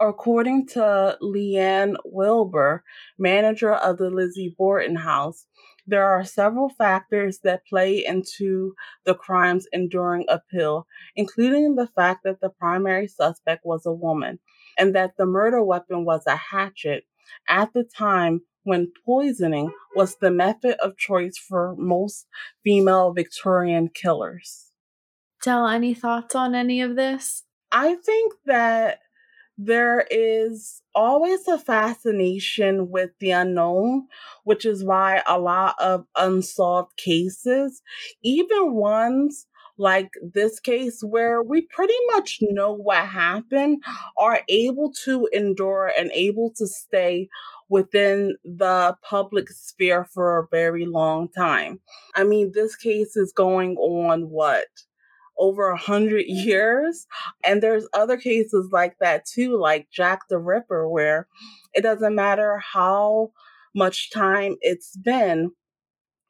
According 0.00 0.68
to 0.68 1.18
Leanne 1.20 1.96
Wilbur, 2.04 2.84
manager 3.18 3.74
of 3.74 3.98
the 3.98 4.10
Lizzie 4.10 4.54
Borden 4.56 4.96
House, 4.96 5.46
there 5.88 6.04
are 6.04 6.24
several 6.24 6.68
factors 6.68 7.38
that 7.44 7.66
play 7.66 8.04
into 8.04 8.74
the 9.04 9.14
crime's 9.14 9.66
enduring 9.72 10.26
appeal, 10.28 10.86
including 11.16 11.74
the 11.74 11.88
fact 11.88 12.24
that 12.24 12.40
the 12.40 12.50
primary 12.50 13.08
suspect 13.08 13.64
was 13.64 13.86
a 13.86 13.92
woman 13.92 14.38
and 14.78 14.94
that 14.94 15.16
the 15.16 15.26
murder 15.26 15.64
weapon 15.64 16.04
was 16.04 16.22
a 16.26 16.36
hatchet 16.36 17.04
at 17.48 17.72
the 17.72 17.84
time 17.84 18.42
when 18.64 18.92
poisoning 19.04 19.72
was 19.96 20.16
the 20.16 20.30
method 20.30 20.76
of 20.80 20.98
choice 20.98 21.38
for 21.38 21.74
most 21.76 22.26
female 22.62 23.12
Victorian 23.12 23.88
killers. 23.88 24.66
Tell 25.42 25.66
any 25.66 25.94
thoughts 25.94 26.34
on 26.34 26.54
any 26.54 26.82
of 26.82 26.96
this? 26.96 27.44
I 27.72 27.94
think 27.94 28.34
that 28.46 29.00
there 29.58 30.06
is 30.10 30.82
always 30.94 31.46
a 31.48 31.58
fascination 31.58 32.90
with 32.90 33.10
the 33.20 33.30
unknown, 33.32 34.06
which 34.44 34.64
is 34.64 34.84
why 34.84 35.22
a 35.26 35.38
lot 35.38 35.74
of 35.80 36.06
unsolved 36.16 36.96
cases, 36.96 37.82
even 38.22 38.74
ones 38.74 39.46
like 39.80 40.10
this 40.34 40.58
case 40.58 41.02
where 41.02 41.40
we 41.42 41.62
pretty 41.62 41.94
much 42.12 42.38
know 42.42 42.72
what 42.72 43.04
happened, 43.06 43.82
are 44.18 44.40
able 44.48 44.92
to 45.04 45.28
endure 45.32 45.92
and 45.96 46.10
able 46.12 46.50
to 46.56 46.66
stay 46.66 47.28
within 47.68 48.36
the 48.44 48.96
public 49.02 49.48
sphere 49.50 50.04
for 50.12 50.38
a 50.38 50.48
very 50.50 50.86
long 50.86 51.28
time. 51.28 51.80
I 52.14 52.24
mean, 52.24 52.52
this 52.54 52.74
case 52.76 53.16
is 53.16 53.32
going 53.32 53.76
on 53.76 54.30
what? 54.30 54.66
Over 55.38 55.68
a 55.68 55.76
hundred 55.76 56.24
years. 56.28 57.06
And 57.44 57.62
there's 57.62 57.88
other 57.94 58.16
cases 58.16 58.70
like 58.72 58.96
that 59.00 59.24
too, 59.26 59.58
like 59.58 59.88
Jack 59.90 60.28
the 60.28 60.38
Ripper, 60.38 60.88
where 60.88 61.28
it 61.74 61.82
doesn't 61.82 62.14
matter 62.14 62.58
how 62.58 63.32
much 63.74 64.10
time 64.10 64.56
it's 64.60 64.96
been. 64.96 65.52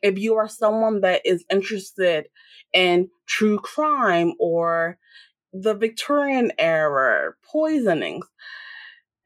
If 0.00 0.18
you 0.18 0.36
are 0.36 0.48
someone 0.48 1.00
that 1.00 1.22
is 1.24 1.44
interested 1.50 2.26
in 2.72 3.10
true 3.26 3.58
crime 3.58 4.34
or 4.38 4.98
the 5.52 5.74
Victorian 5.74 6.52
era, 6.58 7.32
poisonings, 7.50 8.26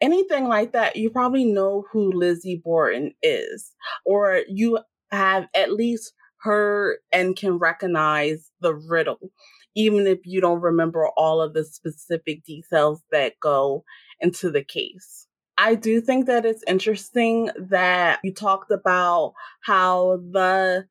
anything 0.01 0.49
like 0.49 0.73
that, 0.73 0.97
you 0.97 1.11
probably 1.11 1.45
know 1.45 1.85
who 1.93 2.13
Lizzie 2.13 2.61
Borden 2.63 3.13
is, 3.23 3.73
or 4.07 4.43
you 4.49 4.79
have 5.11 5.47
at 5.55 5.73
least 5.73 6.15
heard 6.39 6.99
and 7.13 7.37
can 7.37 7.59
recognize 7.59 8.51
the 8.61 8.75
riddle 8.75 9.31
even 9.75 10.07
if 10.07 10.19
you 10.25 10.41
don't 10.41 10.61
remember 10.61 11.09
all 11.17 11.41
of 11.41 11.55
the 11.55 11.65
specific 11.65 12.45
details 12.45 13.01
that 13.11 13.35
go 13.41 13.85
into 14.21 14.51
the 14.51 14.63
case. 14.63 15.27
I 15.59 15.75
do 15.75 16.01
think 16.01 16.27
that 16.27 16.45
it's 16.45 16.65
interesting 16.67 17.51
that 17.57 18.21
you 18.25 18.33
talked 18.33 18.71
about 18.71 19.35
how 19.63 20.19
the 20.33 20.87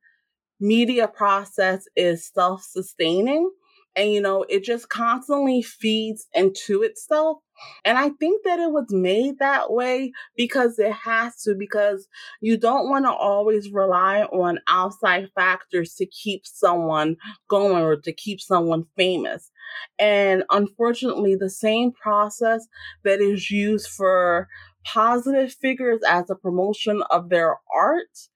media 0.60 1.08
process 1.08 1.84
is 1.96 2.30
self 2.32 2.62
sustaining 2.62 3.50
and, 3.94 4.10
you 4.10 4.20
know, 4.20 4.44
it 4.48 4.64
just 4.64 4.88
constantly 4.88 5.62
feeds 5.62 6.26
into 6.34 6.82
itself. 6.82 7.38
And 7.84 7.98
I 7.98 8.10
think 8.10 8.44
that 8.44 8.60
it 8.60 8.70
was 8.70 8.86
made 8.90 9.38
that 9.38 9.72
way 9.72 10.12
because 10.36 10.78
it 10.78 10.92
has 10.92 11.42
to, 11.42 11.54
because 11.54 12.08
you 12.40 12.56
don't 12.56 12.88
want 12.88 13.04
to 13.06 13.12
always 13.12 13.70
rely 13.70 14.22
on 14.22 14.60
outside 14.68 15.30
factors 15.34 15.94
to 15.94 16.06
keep 16.06 16.46
someone 16.46 17.16
going 17.48 17.82
or 17.82 17.96
to 17.96 18.12
keep 18.12 18.40
someone 18.40 18.84
famous. 18.96 19.50
And 19.98 20.44
unfortunately, 20.50 21.34
the 21.34 21.50
same 21.50 21.92
process 21.92 22.66
that 23.04 23.20
is 23.20 23.50
used 23.50 23.88
for 23.88 24.48
positive 24.84 25.52
figures 25.52 26.00
as 26.08 26.28
a 26.30 26.34
promotion 26.34 27.02
of 27.10 27.28
their 27.28 27.56
art 27.74 28.28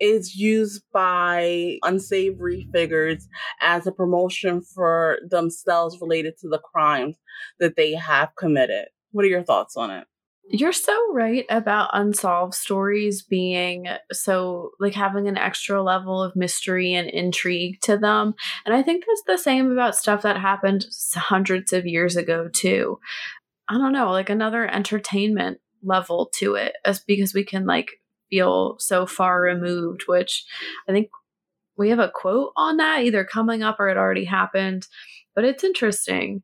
is 0.00 0.36
used 0.36 0.82
by 0.92 1.78
unsavory 1.82 2.68
figures 2.72 3.28
as 3.60 3.86
a 3.86 3.92
promotion 3.92 4.60
for 4.60 5.18
themselves 5.28 5.98
related 6.00 6.34
to 6.38 6.48
the 6.48 6.58
crimes 6.58 7.16
that 7.60 7.76
they 7.76 7.94
have 7.94 8.34
committed. 8.36 8.86
What 9.12 9.24
are 9.24 9.28
your 9.28 9.42
thoughts 9.42 9.76
on 9.76 9.90
it? 9.90 10.06
You're 10.50 10.72
so 10.72 11.12
right 11.12 11.44
about 11.50 11.90
unsolved 11.92 12.54
stories 12.54 13.22
being 13.22 13.86
so 14.12 14.70
like 14.80 14.94
having 14.94 15.28
an 15.28 15.36
extra 15.36 15.82
level 15.82 16.22
of 16.22 16.34
mystery 16.34 16.94
and 16.94 17.06
intrigue 17.06 17.80
to 17.82 17.98
them. 17.98 18.34
And 18.64 18.74
I 18.74 18.82
think 18.82 19.04
that's 19.06 19.24
the 19.26 19.42
same 19.42 19.70
about 19.70 19.94
stuff 19.94 20.22
that 20.22 20.40
happened 20.40 20.86
hundreds 21.14 21.74
of 21.74 21.86
years 21.86 22.16
ago, 22.16 22.48
too. 22.50 22.98
I 23.68 23.76
don't 23.76 23.92
know, 23.92 24.10
like 24.10 24.30
another 24.30 24.66
entertainment 24.66 25.58
level 25.82 26.30
to 26.36 26.54
it, 26.54 26.76
as 26.82 27.00
because 27.00 27.34
we 27.34 27.44
can 27.44 27.66
like 27.66 27.90
feel 28.30 28.76
so 28.78 29.06
far 29.06 29.40
removed, 29.40 30.04
which 30.06 30.44
I 30.88 30.92
think 30.92 31.08
we 31.76 31.90
have 31.90 31.98
a 31.98 32.10
quote 32.12 32.52
on 32.56 32.76
that 32.78 33.02
either 33.02 33.24
coming 33.24 33.62
up 33.62 33.78
or 33.78 33.88
it 33.88 33.96
already 33.96 34.24
happened. 34.24 34.86
But 35.34 35.44
it's 35.44 35.64
interesting. 35.64 36.42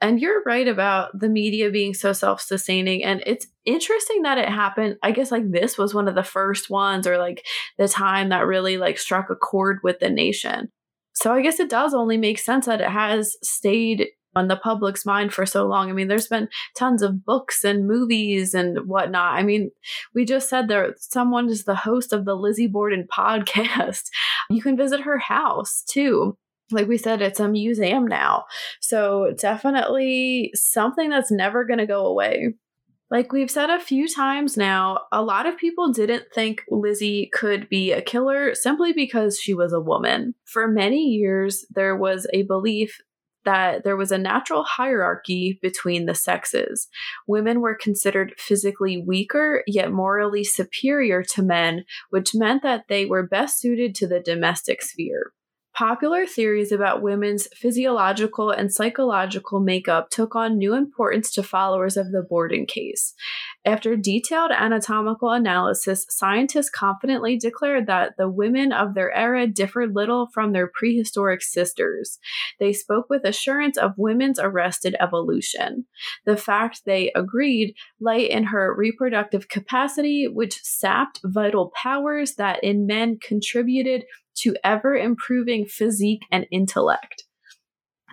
And 0.00 0.20
you're 0.20 0.42
right 0.46 0.66
about 0.66 1.18
the 1.18 1.28
media 1.28 1.70
being 1.70 1.92
so 1.92 2.12
self 2.12 2.40
sustaining. 2.40 3.04
And 3.04 3.22
it's 3.26 3.46
interesting 3.66 4.22
that 4.22 4.38
it 4.38 4.48
happened. 4.48 4.96
I 5.02 5.10
guess 5.10 5.30
like 5.30 5.50
this 5.50 5.76
was 5.76 5.92
one 5.92 6.08
of 6.08 6.14
the 6.14 6.22
first 6.22 6.70
ones 6.70 7.06
or 7.06 7.18
like 7.18 7.44
the 7.76 7.88
time 7.88 8.30
that 8.30 8.46
really 8.46 8.78
like 8.78 8.98
struck 8.98 9.28
a 9.28 9.36
chord 9.36 9.80
with 9.82 9.98
the 9.98 10.08
nation. 10.08 10.68
So 11.12 11.34
I 11.34 11.42
guess 11.42 11.60
it 11.60 11.68
does 11.68 11.92
only 11.92 12.16
make 12.16 12.38
sense 12.38 12.66
that 12.66 12.80
it 12.80 12.88
has 12.88 13.36
stayed 13.42 14.08
on 14.34 14.48
the 14.48 14.56
public's 14.56 15.04
mind 15.04 15.32
for 15.32 15.44
so 15.44 15.66
long. 15.66 15.90
I 15.90 15.92
mean, 15.92 16.08
there's 16.08 16.28
been 16.28 16.48
tons 16.76 17.02
of 17.02 17.24
books 17.24 17.64
and 17.64 17.86
movies 17.86 18.54
and 18.54 18.78
whatnot. 18.86 19.34
I 19.34 19.42
mean, 19.42 19.70
we 20.14 20.24
just 20.24 20.48
said 20.48 20.68
there 20.68 20.94
someone 20.98 21.48
is 21.48 21.64
the 21.64 21.74
host 21.74 22.12
of 22.12 22.24
the 22.24 22.34
Lizzie 22.34 22.66
Borden 22.66 23.06
podcast. 23.16 24.04
You 24.48 24.62
can 24.62 24.76
visit 24.76 25.00
her 25.00 25.18
house 25.18 25.82
too 25.88 26.36
like 26.72 26.86
we 26.86 26.98
said, 26.98 27.22
it's 27.22 27.40
a 27.40 27.48
museum 27.48 28.06
now. 28.06 28.44
So 28.80 29.34
definitely 29.36 30.52
something 30.54 31.10
that's 31.10 31.30
never 31.32 31.64
going 31.64 31.78
to 31.78 31.86
go 31.86 32.06
away. 32.06 32.54
Like 33.10 33.32
we've 33.32 33.50
said 33.50 33.70
a 33.70 33.80
few 33.80 34.06
times 34.06 34.56
now, 34.56 35.00
a 35.10 35.20
lot 35.20 35.46
of 35.46 35.58
people 35.58 35.92
didn't 35.92 36.26
think 36.32 36.62
Lizzie 36.70 37.28
could 37.32 37.68
be 37.68 37.90
a 37.90 38.00
killer 38.00 38.54
simply 38.54 38.92
because 38.92 39.36
she 39.36 39.52
was 39.52 39.72
a 39.72 39.80
woman. 39.80 40.34
For 40.44 40.68
many 40.68 41.06
years, 41.06 41.66
there 41.70 41.96
was 41.96 42.28
a 42.32 42.42
belief 42.44 42.98
that 43.44 43.84
there 43.84 43.96
was 43.96 44.12
a 44.12 44.18
natural 44.18 44.64
hierarchy 44.64 45.58
between 45.62 46.06
the 46.06 46.14
sexes. 46.14 46.88
Women 47.26 47.60
were 47.60 47.74
considered 47.74 48.34
physically 48.36 48.98
weaker, 48.98 49.62
yet 49.66 49.92
morally 49.92 50.44
superior 50.44 51.22
to 51.34 51.42
men, 51.42 51.84
which 52.10 52.34
meant 52.34 52.62
that 52.62 52.84
they 52.88 53.06
were 53.06 53.26
best 53.26 53.60
suited 53.60 53.94
to 53.96 54.06
the 54.06 54.20
domestic 54.20 54.82
sphere. 54.82 55.32
Popular 55.72 56.26
theories 56.26 56.72
about 56.72 57.00
women's 57.00 57.46
physiological 57.54 58.50
and 58.50 58.72
psychological 58.72 59.60
makeup 59.60 60.10
took 60.10 60.34
on 60.34 60.58
new 60.58 60.74
importance 60.74 61.32
to 61.32 61.42
followers 61.42 61.96
of 61.96 62.10
the 62.10 62.22
Borden 62.22 62.66
case. 62.66 63.14
After 63.66 63.94
detailed 63.94 64.52
anatomical 64.52 65.30
analysis, 65.30 66.06
scientists 66.08 66.70
confidently 66.70 67.36
declared 67.36 67.86
that 67.88 68.14
the 68.16 68.28
women 68.28 68.72
of 68.72 68.94
their 68.94 69.14
era 69.14 69.46
differed 69.46 69.94
little 69.94 70.28
from 70.32 70.52
their 70.52 70.66
prehistoric 70.66 71.42
sisters. 71.42 72.18
They 72.58 72.72
spoke 72.72 73.10
with 73.10 73.24
assurance 73.24 73.76
of 73.76 73.92
women's 73.98 74.38
arrested 74.38 74.96
evolution. 74.98 75.84
The 76.24 76.38
fact 76.38 76.82
they 76.86 77.12
agreed 77.14 77.74
lay 78.00 78.30
in 78.30 78.44
her 78.44 78.74
reproductive 78.74 79.48
capacity, 79.48 80.26
which 80.26 80.62
sapped 80.62 81.20
vital 81.22 81.70
powers 81.74 82.36
that 82.36 82.64
in 82.64 82.86
men 82.86 83.18
contributed 83.22 84.04
to 84.36 84.56
ever 84.64 84.96
improving 84.96 85.66
physique 85.66 86.22
and 86.32 86.46
intellect. 86.50 87.24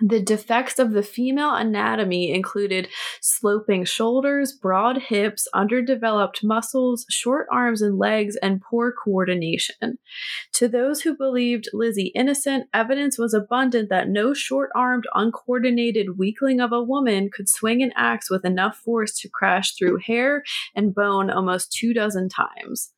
The 0.00 0.22
defects 0.22 0.78
of 0.78 0.92
the 0.92 1.02
female 1.02 1.54
anatomy 1.54 2.32
included 2.32 2.88
sloping 3.20 3.84
shoulders, 3.84 4.52
broad 4.52 4.98
hips, 4.98 5.48
underdeveloped 5.52 6.44
muscles, 6.44 7.04
short 7.10 7.48
arms 7.50 7.82
and 7.82 7.98
legs, 7.98 8.36
and 8.36 8.62
poor 8.62 8.92
coordination. 8.92 9.98
To 10.54 10.68
those 10.68 11.00
who 11.00 11.16
believed 11.16 11.68
Lizzie 11.72 12.12
innocent, 12.14 12.68
evidence 12.72 13.18
was 13.18 13.34
abundant 13.34 13.88
that 13.88 14.08
no 14.08 14.34
short 14.34 14.70
armed, 14.74 15.04
uncoordinated 15.14 16.16
weakling 16.16 16.60
of 16.60 16.72
a 16.72 16.82
woman 16.82 17.28
could 17.30 17.48
swing 17.48 17.82
an 17.82 17.92
axe 17.96 18.30
with 18.30 18.44
enough 18.44 18.76
force 18.76 19.18
to 19.20 19.28
crash 19.28 19.74
through 19.74 19.98
hair 19.98 20.44
and 20.76 20.94
bone 20.94 21.28
almost 21.28 21.72
two 21.72 21.92
dozen 21.92 22.28
times. 22.28 22.92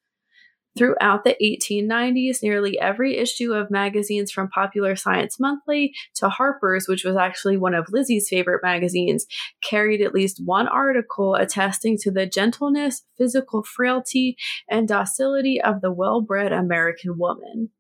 Throughout 0.79 1.25
the 1.25 1.37
1890s, 1.43 2.43
nearly 2.43 2.79
every 2.79 3.17
issue 3.17 3.53
of 3.53 3.71
magazines 3.71 4.31
from 4.31 4.49
Popular 4.49 4.95
Science 4.95 5.41
Monthly 5.41 5.93
to 6.15 6.29
Harper's, 6.29 6.87
which 6.87 7.05
was 7.05 7.17
actually 7.17 7.57
one 7.57 7.75
of 7.75 7.89
Lizzie's 7.91 8.29
favorite 8.29 8.63
magazines, 8.63 9.27
carried 9.63 10.01
at 10.01 10.15
least 10.15 10.41
one 10.45 10.69
article 10.69 11.35
attesting 11.35 11.99
to 12.03 12.13
the 12.13 12.25
gentleness, 12.25 13.03
physical 13.19 13.65
frailty, 13.65 14.37
and 14.69 14.87
docility 14.87 15.61
of 15.61 15.81
the 15.81 15.93
well 15.93 16.21
bred 16.21 16.53
American 16.53 17.19
woman. 17.19 17.71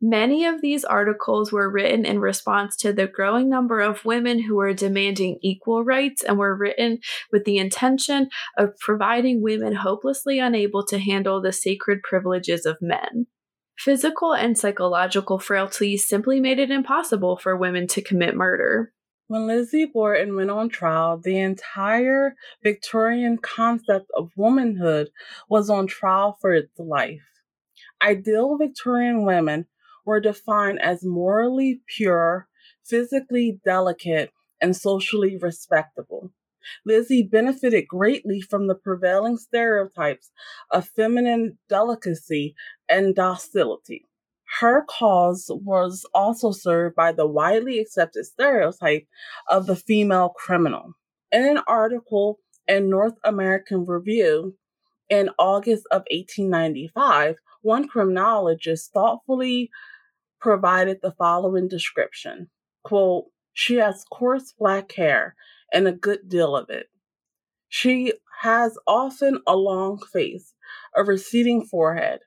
Many 0.00 0.44
of 0.44 0.60
these 0.60 0.84
articles 0.84 1.50
were 1.50 1.68
written 1.68 2.04
in 2.04 2.20
response 2.20 2.76
to 2.76 2.92
the 2.92 3.08
growing 3.08 3.48
number 3.48 3.80
of 3.80 4.04
women 4.04 4.40
who 4.40 4.54
were 4.54 4.72
demanding 4.72 5.40
equal 5.42 5.82
rights 5.82 6.22
and 6.22 6.38
were 6.38 6.54
written 6.54 7.00
with 7.32 7.44
the 7.44 7.58
intention 7.58 8.28
of 8.56 8.78
providing 8.78 9.42
women 9.42 9.74
hopelessly 9.74 10.38
unable 10.38 10.86
to 10.86 11.00
handle 11.00 11.42
the 11.42 11.52
sacred 11.52 12.04
privileges 12.04 12.64
of 12.64 12.76
men. 12.80 13.26
Physical 13.76 14.34
and 14.34 14.56
psychological 14.56 15.40
frailty 15.40 15.96
simply 15.96 16.38
made 16.38 16.60
it 16.60 16.70
impossible 16.70 17.36
for 17.36 17.56
women 17.56 17.88
to 17.88 18.02
commit 18.02 18.36
murder. 18.36 18.92
When 19.26 19.48
Lizzie 19.48 19.84
Borden 19.84 20.36
went 20.36 20.50
on 20.50 20.68
trial, 20.68 21.18
the 21.18 21.38
entire 21.38 22.36
Victorian 22.62 23.38
concept 23.38 24.06
of 24.16 24.30
womanhood 24.36 25.10
was 25.48 25.68
on 25.68 25.88
trial 25.88 26.38
for 26.40 26.54
its 26.54 26.78
life. 26.78 27.20
Ideal 28.00 28.56
Victorian 28.56 29.24
women 29.24 29.66
were 30.08 30.20
defined 30.20 30.80
as 30.80 31.04
morally 31.04 31.82
pure, 31.86 32.48
physically 32.82 33.60
delicate, 33.62 34.32
and 34.58 34.74
socially 34.74 35.36
respectable. 35.36 36.32
Lizzie 36.86 37.22
benefited 37.22 37.86
greatly 37.86 38.40
from 38.40 38.68
the 38.68 38.74
prevailing 38.74 39.36
stereotypes 39.36 40.30
of 40.70 40.88
feminine 40.88 41.58
delicacy 41.68 42.54
and 42.88 43.14
docility. 43.14 44.06
Her 44.60 44.82
cause 44.88 45.50
was 45.50 46.06
also 46.14 46.52
served 46.52 46.96
by 46.96 47.12
the 47.12 47.26
widely 47.26 47.78
accepted 47.78 48.24
stereotype 48.24 49.06
of 49.50 49.66
the 49.66 49.76
female 49.76 50.30
criminal. 50.30 50.94
In 51.30 51.44
an 51.44 51.60
article 51.68 52.38
in 52.66 52.88
North 52.88 53.18
American 53.24 53.84
Review 53.84 54.56
in 55.10 55.28
August 55.38 55.86
of 55.90 56.04
1895, 56.10 57.36
one 57.60 57.86
criminologist 57.86 58.90
thoughtfully 58.94 59.70
provided 60.40 61.00
the 61.02 61.12
following 61.12 61.68
description. 61.68 62.48
Quote 62.84 63.26
she 63.52 63.74
has 63.76 64.04
coarse 64.12 64.54
black 64.56 64.92
hair 64.92 65.34
and 65.72 65.88
a 65.88 65.92
good 65.92 66.28
deal 66.28 66.56
of 66.56 66.70
it. 66.70 66.86
She 67.68 68.12
has 68.42 68.78
often 68.86 69.40
a 69.48 69.56
long 69.56 69.98
face 70.12 70.54
a 70.94 71.02
receding 71.02 71.64
forehead 71.64 72.20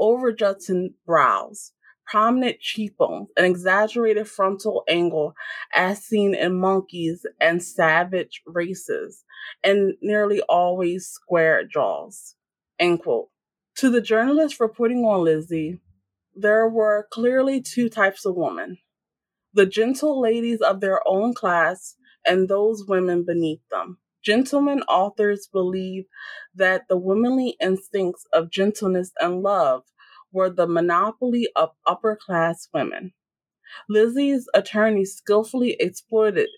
overjutting 0.00 0.94
brows 1.06 1.72
prominent 2.04 2.58
cheekbones 2.58 3.28
an 3.36 3.44
exaggerated 3.44 4.28
frontal 4.28 4.82
angle 4.88 5.34
as 5.72 6.02
seen 6.02 6.34
in 6.34 6.58
monkeys 6.58 7.24
and 7.40 7.62
savage 7.62 8.42
races 8.44 9.24
and 9.62 9.94
nearly 10.02 10.40
always 10.48 11.06
square 11.06 11.64
jaws. 11.64 12.34
End 12.78 13.00
quote. 13.02 13.28
To 13.76 13.88
the 13.88 14.00
journalist 14.00 14.58
reporting 14.58 15.04
on 15.04 15.24
lizzie 15.24 15.78
there 16.34 16.68
were 16.68 17.08
clearly 17.10 17.60
two 17.60 17.88
types 17.88 18.24
of 18.24 18.34
women 18.36 18.78
the 19.54 19.66
gentle 19.66 20.20
ladies 20.20 20.60
of 20.60 20.80
their 20.80 21.00
own 21.06 21.34
class 21.34 21.96
and 22.26 22.48
those 22.48 22.86
women 22.86 23.24
beneath 23.24 23.60
them. 23.70 23.98
Gentlemen 24.24 24.82
authors 24.82 25.48
believe 25.52 26.04
that 26.54 26.82
the 26.88 26.96
womanly 26.96 27.56
instincts 27.60 28.24
of 28.32 28.50
gentleness 28.50 29.10
and 29.20 29.42
love 29.42 29.82
were 30.32 30.48
the 30.48 30.66
monopoly 30.66 31.48
of 31.56 31.70
upper 31.86 32.16
class 32.16 32.68
women. 32.72 33.12
Lizzie's 33.88 34.48
attorneys 34.54 35.14
skillfully 35.14 35.76
exploited 35.80 36.48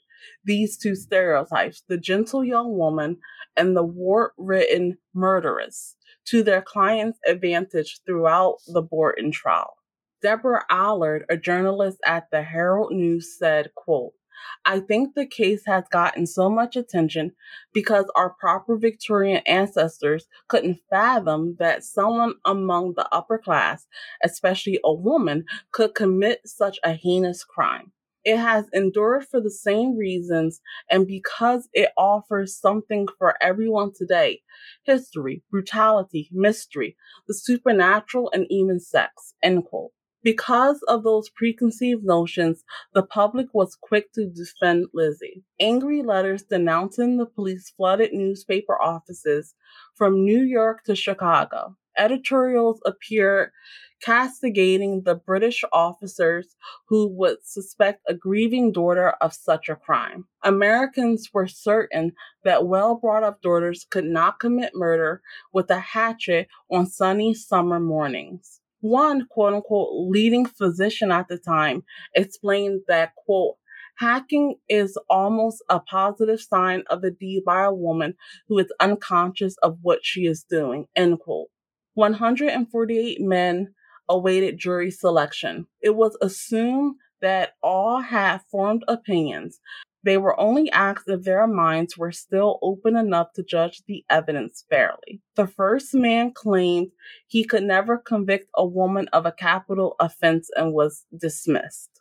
these 0.45 0.79
two 0.79 0.95
stereotypes 0.95 1.83
the 1.89 1.99
gentle 1.99 2.45
young 2.45 2.77
woman 2.77 3.19
and 3.57 3.77
the 3.77 3.83
wart 3.83 4.33
ridden 4.39 4.97
murderess 5.15 5.97
to 6.27 6.43
their 6.43 6.63
client's 6.63 7.19
advantage 7.27 8.01
throughout 8.07 8.59
the 8.67 8.83
Borden 8.83 9.31
trial. 9.31 9.77
Deborah 10.23 10.65
Allard, 10.71 11.25
a 11.29 11.37
journalist 11.37 11.99
at 12.07 12.31
the 12.31 12.43
Herald 12.43 12.93
News, 12.93 13.37
said, 13.39 13.75
quote, 13.75 14.15
I 14.65 14.81
think 14.81 15.15
the 15.15 15.27
case 15.27 15.63
has 15.67 15.85
gotten 15.91 16.27
so 16.27 16.51
much 16.51 16.77
attention 16.77 17.33
because 17.73 18.07
our 18.17 18.31
proper 18.31 18.77
Victorian 18.77 19.43
ancestors 19.47 20.27
couldn't 20.49 20.81
fathom 20.91 21.57
that 21.59 21.85
someone 21.85 22.35
among 22.45 22.95
the 22.95 23.09
upper 23.13 23.39
class, 23.39 23.87
especially 24.23 24.81
a 24.85 24.93
woman, 24.93 25.45
could 25.73 25.95
commit 25.95 26.41
such 26.47 26.79
a 26.85 26.93
heinous 26.93 27.45
crime. 27.45 27.93
It 28.25 28.39
has 28.39 28.67
endured 28.73 29.27
for 29.31 29.41
the 29.41 29.51
same 29.51 29.97
reasons 29.97 30.61
and 30.91 31.07
because 31.07 31.69
it 31.73 31.91
offers 31.97 32.59
something 32.59 33.07
for 33.19 33.35
everyone 33.43 33.93
today 33.95 34.41
history, 34.85 35.43
brutality, 35.51 36.29
mystery, 36.33 36.97
the 37.29 37.35
supernatural, 37.35 38.31
and 38.33 38.47
even 38.51 38.81
sex. 38.81 39.35
End 39.43 39.65
quote. 39.65 39.93
Because 40.23 40.83
of 40.89 41.03
those 41.03 41.29
preconceived 41.29 42.03
notions, 42.03 42.65
the 42.95 43.03
public 43.03 43.49
was 43.53 43.77
quick 43.79 44.11
to 44.15 44.27
defend 44.27 44.87
Lizzie. 44.95 45.45
Angry 45.61 46.03
letters 46.03 46.43
denouncing 46.45 47.19
the 47.19 47.27
police 47.27 47.71
flooded 47.77 48.15
newspaper 48.15 48.81
offices 48.81 49.55
from 49.95 50.25
New 50.25 50.41
York 50.41 50.83
to 50.85 50.97
Chicago. 50.97 51.77
Editorials 51.99 52.81
appeared 52.87 53.51
castigating 54.05 55.03
the 55.03 55.15
British 55.15 55.65
officers 55.73 56.57
who 56.89 57.09
would 57.09 57.39
suspect 57.43 58.03
a 58.07 58.15
grieving 58.15 58.71
daughter 58.71 59.11
of 59.21 59.33
such 59.33 59.69
a 59.69 59.77
crime. 59.77 60.27
Americans 60.43 61.31
were 61.33 61.47
certain 61.47 62.13
that 62.45 62.67
well 62.67 62.97
brought 62.97 63.23
up 63.23 63.41
daughters 63.41 63.87
could 63.91 64.05
not 64.05 64.39
commit 64.39 64.75
murder 64.75 65.23
with 65.53 65.71
a 65.71 65.79
hatchet 65.79 66.49
on 66.71 66.87
sunny 66.87 67.33
summer 67.33 67.81
mornings 67.81 68.61
one 68.85 69.27
quote 69.31 69.55
unquote 69.55 69.89
leading 70.11 70.45
physician 70.45 71.11
at 71.11 71.27
the 71.29 71.39
time 71.39 71.83
explained 72.15 72.83
that 72.87 73.15
quote 73.15 73.57
hacking 73.97 74.57
is 74.69 74.99
almost 75.09 75.65
a 75.71 75.81
positive 75.81 76.39
sign 76.39 76.83
of 76.91 77.03
a 77.03 77.11
deed 77.11 77.43
by 77.47 77.65
a 77.65 77.73
woman 77.73 78.15
who 78.47 78.59
is 78.59 78.71
unconscious 78.81 79.57
of 79.63 79.79
what 79.81 80.01
she 80.03 80.27
is 80.27 80.45
doing 80.45 80.87
end 80.95 81.19
quote 81.19 81.49
148 81.95 83.23
men 83.23 83.73
awaited 84.09 84.59
jury 84.59 84.91
selection 84.91 85.67
it 85.81 85.95
was 85.95 86.17
assumed 86.21 86.95
that 87.21 87.55
all 87.63 88.01
had 88.01 88.39
formed 88.51 88.85
opinions 88.89 89.61
they 90.05 90.19
were 90.19 90.39
only 90.39 90.71
asked 90.71 91.09
if 91.09 91.23
their 91.23 91.47
minds 91.47 91.97
were 91.97 92.13
still 92.13 92.59
open 92.61 92.95
enough 92.95 93.33
to 93.35 93.43
judge 93.43 93.83
the 93.87 94.05
evidence 94.11 94.65
fairly. 94.69 95.23
The 95.35 95.47
first 95.47 95.95
man 95.95 96.33
claimed 96.33 96.91
he 97.27 97.43
could 97.43 97.63
never 97.63 97.97
convict 97.97 98.51
a 98.55 98.67
woman 98.67 99.09
of 99.15 99.25
a 99.25 99.33
capital 99.33 99.97
offense 99.99 100.51
and 100.55 100.75
was 100.75 101.07
dismissed. 101.19 101.94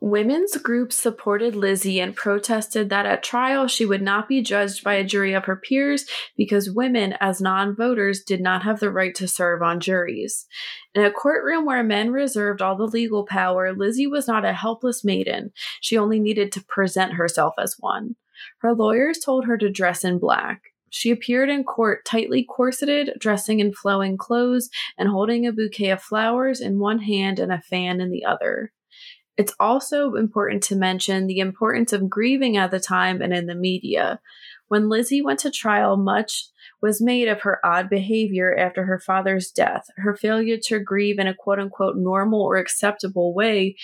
Women's 0.00 0.56
groups 0.58 0.94
supported 0.94 1.56
Lizzie 1.56 1.98
and 1.98 2.14
protested 2.14 2.88
that 2.88 3.04
at 3.04 3.24
trial 3.24 3.66
she 3.66 3.84
would 3.84 4.00
not 4.00 4.28
be 4.28 4.40
judged 4.40 4.84
by 4.84 4.94
a 4.94 5.02
jury 5.02 5.34
of 5.34 5.46
her 5.46 5.56
peers 5.56 6.06
because 6.36 6.70
women, 6.70 7.14
as 7.20 7.40
non 7.40 7.74
voters, 7.74 8.22
did 8.22 8.40
not 8.40 8.62
have 8.62 8.78
the 8.78 8.92
right 8.92 9.12
to 9.16 9.26
serve 9.26 9.60
on 9.60 9.80
juries. 9.80 10.46
In 10.94 11.04
a 11.04 11.10
courtroom 11.10 11.66
where 11.66 11.82
men 11.82 12.12
reserved 12.12 12.62
all 12.62 12.76
the 12.76 12.84
legal 12.84 13.26
power, 13.26 13.74
Lizzie 13.74 14.06
was 14.06 14.28
not 14.28 14.44
a 14.44 14.52
helpless 14.52 15.04
maiden. 15.04 15.50
She 15.80 15.98
only 15.98 16.20
needed 16.20 16.52
to 16.52 16.64
present 16.64 17.14
herself 17.14 17.54
as 17.58 17.74
one. 17.80 18.14
Her 18.58 18.74
lawyers 18.74 19.18
told 19.18 19.46
her 19.46 19.58
to 19.58 19.68
dress 19.68 20.04
in 20.04 20.20
black. 20.20 20.62
She 20.90 21.10
appeared 21.10 21.50
in 21.50 21.64
court 21.64 22.04
tightly 22.04 22.44
corseted, 22.44 23.14
dressing 23.18 23.58
in 23.58 23.72
flowing 23.72 24.16
clothes, 24.16 24.70
and 24.96 25.08
holding 25.08 25.44
a 25.44 25.52
bouquet 25.52 25.90
of 25.90 26.00
flowers 26.00 26.60
in 26.60 26.78
one 26.78 27.00
hand 27.00 27.40
and 27.40 27.52
a 27.52 27.60
fan 27.60 28.00
in 28.00 28.10
the 28.10 28.24
other. 28.24 28.72
It's 29.38 29.54
also 29.60 30.14
important 30.14 30.64
to 30.64 30.76
mention 30.76 31.28
the 31.28 31.38
importance 31.38 31.92
of 31.92 32.10
grieving 32.10 32.56
at 32.56 32.72
the 32.72 32.80
time 32.80 33.22
and 33.22 33.32
in 33.32 33.46
the 33.46 33.54
media. 33.54 34.20
When 34.66 34.88
Lizzie 34.88 35.22
went 35.22 35.38
to 35.40 35.50
trial, 35.50 35.96
much 35.96 36.48
was 36.80 37.00
made 37.00 37.28
of 37.28 37.40
her 37.42 37.64
odd 37.64 37.88
behavior 37.88 38.56
after 38.56 38.84
her 38.84 38.98
father's 38.98 39.50
death, 39.50 39.86
her 39.96 40.16
failure 40.16 40.56
to 40.64 40.78
grieve 40.78 41.18
in 41.18 41.26
a 41.26 41.34
quote 41.34 41.58
unquote 41.58 41.96
normal 41.96 42.42
or 42.42 42.56
acceptable 42.56 43.34
way, 43.34 43.76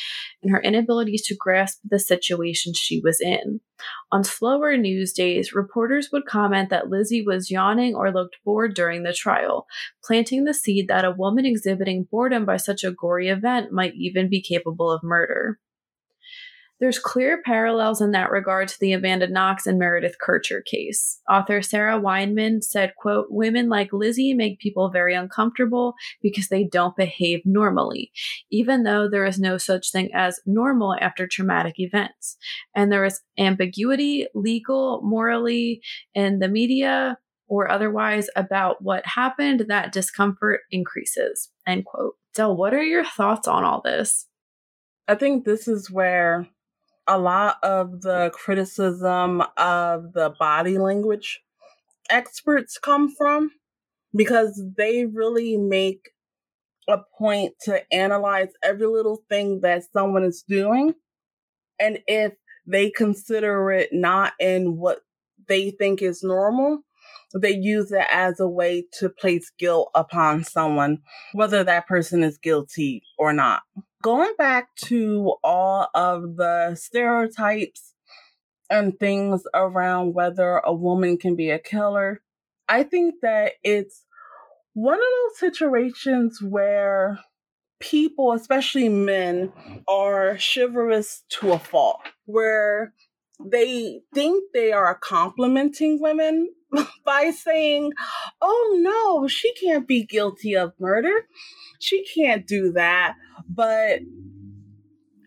and 0.42 0.52
her 0.52 0.62
inability 0.62 1.16
to 1.24 1.37
grasp 1.38 1.80
the 1.85 1.98
situation 1.98 2.72
she 2.74 3.00
was 3.00 3.20
in. 3.20 3.61
On 4.12 4.22
slower 4.22 4.76
news 4.76 5.12
days, 5.12 5.52
reporters 5.52 6.11
would 6.12 6.26
comment 6.26 6.70
that 6.70 6.88
Lizzie 6.88 7.22
was 7.22 7.50
yawning 7.50 7.94
or 7.94 8.12
looked 8.12 8.37
bored 8.44 8.74
during 8.74 9.02
the 9.02 9.12
trial, 9.12 9.66
planting 10.04 10.44
the 10.44 10.54
seed 10.54 10.88
that 10.88 11.04
a 11.04 11.11
woman 11.11 11.44
exhibiting 11.44 12.07
boredom 12.11 12.44
by 12.44 12.57
such 12.57 12.85
a 12.85 12.92
gory 12.92 13.28
event 13.28 13.72
might 13.72 13.94
even 13.94 14.28
be 14.28 14.40
capable 14.40 14.90
of 14.90 15.02
murder. 15.02 15.59
There's 16.84 16.98
clear 16.98 17.40
parallels 17.40 18.02
in 18.02 18.10
that 18.10 18.30
regard 18.30 18.68
to 18.68 18.78
the 18.78 18.92
Amanda 18.92 19.26
Knox 19.26 19.66
and 19.66 19.78
Meredith 19.78 20.16
Kercher 20.22 20.62
case. 20.62 21.18
Author 21.26 21.62
Sarah 21.62 21.98
Weinman 21.98 22.62
said, 22.62 22.92
quote, 22.98 23.28
women 23.30 23.70
like 23.70 23.90
Lizzie 23.90 24.34
make 24.34 24.58
people 24.58 24.90
very 24.90 25.14
uncomfortable 25.14 25.94
because 26.20 26.48
they 26.48 26.64
don't 26.64 26.94
behave 26.94 27.40
normally, 27.46 28.12
even 28.50 28.82
though 28.82 29.08
there 29.08 29.24
is 29.24 29.38
no 29.38 29.56
such 29.56 29.92
thing 29.92 30.10
as 30.12 30.40
normal 30.44 30.94
after 31.00 31.26
traumatic 31.26 31.76
events. 31.78 32.36
And 32.76 32.92
there 32.92 33.06
is 33.06 33.22
ambiguity, 33.38 34.26
legal, 34.34 35.00
morally, 35.02 35.80
in 36.14 36.38
the 36.38 36.48
media 36.48 37.16
or 37.48 37.70
otherwise 37.70 38.28
about 38.36 38.82
what 38.82 39.06
happened, 39.06 39.64
that 39.68 39.90
discomfort 39.90 40.60
increases. 40.70 41.50
End 41.66 41.86
quote. 41.86 42.16
Del, 42.34 42.54
what 42.54 42.74
are 42.74 42.84
your 42.84 43.06
thoughts 43.06 43.48
on 43.48 43.64
all 43.64 43.80
this? 43.82 44.26
I 45.08 45.14
think 45.14 45.46
this 45.46 45.66
is 45.66 45.90
where 45.90 46.46
a 47.06 47.18
lot 47.18 47.56
of 47.62 48.02
the 48.02 48.30
criticism 48.34 49.42
of 49.56 50.12
the 50.12 50.34
body 50.38 50.78
language 50.78 51.42
experts 52.10 52.78
come 52.78 53.10
from 53.14 53.50
because 54.14 54.62
they 54.76 55.06
really 55.06 55.56
make 55.56 56.10
a 56.88 56.98
point 57.18 57.54
to 57.62 57.82
analyze 57.92 58.48
every 58.62 58.86
little 58.86 59.22
thing 59.28 59.60
that 59.62 59.84
someone 59.92 60.24
is 60.24 60.44
doing. 60.46 60.94
And 61.80 61.98
if 62.06 62.32
they 62.66 62.90
consider 62.90 63.70
it 63.72 63.90
not 63.92 64.32
in 64.38 64.76
what 64.76 65.00
they 65.48 65.70
think 65.70 66.02
is 66.02 66.22
normal, 66.22 66.80
they 67.34 67.54
use 67.54 67.90
it 67.90 68.06
as 68.12 68.38
a 68.38 68.48
way 68.48 68.86
to 68.98 69.08
place 69.08 69.50
guilt 69.58 69.90
upon 69.94 70.44
someone, 70.44 70.98
whether 71.32 71.64
that 71.64 71.86
person 71.86 72.22
is 72.22 72.38
guilty 72.38 73.02
or 73.18 73.32
not 73.32 73.62
going 74.04 74.34
back 74.36 74.68
to 74.76 75.32
all 75.42 75.88
of 75.94 76.36
the 76.36 76.74
stereotypes 76.74 77.94
and 78.68 79.00
things 79.00 79.44
around 79.54 80.12
whether 80.12 80.58
a 80.58 80.74
woman 80.74 81.16
can 81.16 81.34
be 81.34 81.48
a 81.48 81.58
killer, 81.58 82.20
I 82.68 82.82
think 82.82 83.14
that 83.22 83.52
it's 83.62 84.04
one 84.74 84.98
of 84.98 85.00
those 85.00 85.38
situations 85.38 86.42
where 86.42 87.18
people, 87.80 88.32
especially 88.32 88.90
men, 88.90 89.50
are 89.88 90.36
chivalrous 90.36 91.22
to 91.30 91.52
a 91.52 91.58
fault, 91.58 92.00
where 92.26 92.92
they 93.40 94.00
think 94.12 94.44
they 94.52 94.72
are 94.72 94.94
complimenting 94.94 96.00
women 96.00 96.48
by 97.04 97.30
saying, 97.30 97.92
oh 98.40 98.78
no, 98.80 99.28
she 99.28 99.52
can't 99.54 99.86
be 99.86 100.04
guilty 100.04 100.54
of 100.54 100.72
murder. 100.78 101.26
She 101.80 102.04
can't 102.14 102.46
do 102.46 102.72
that. 102.72 103.14
But 103.48 104.00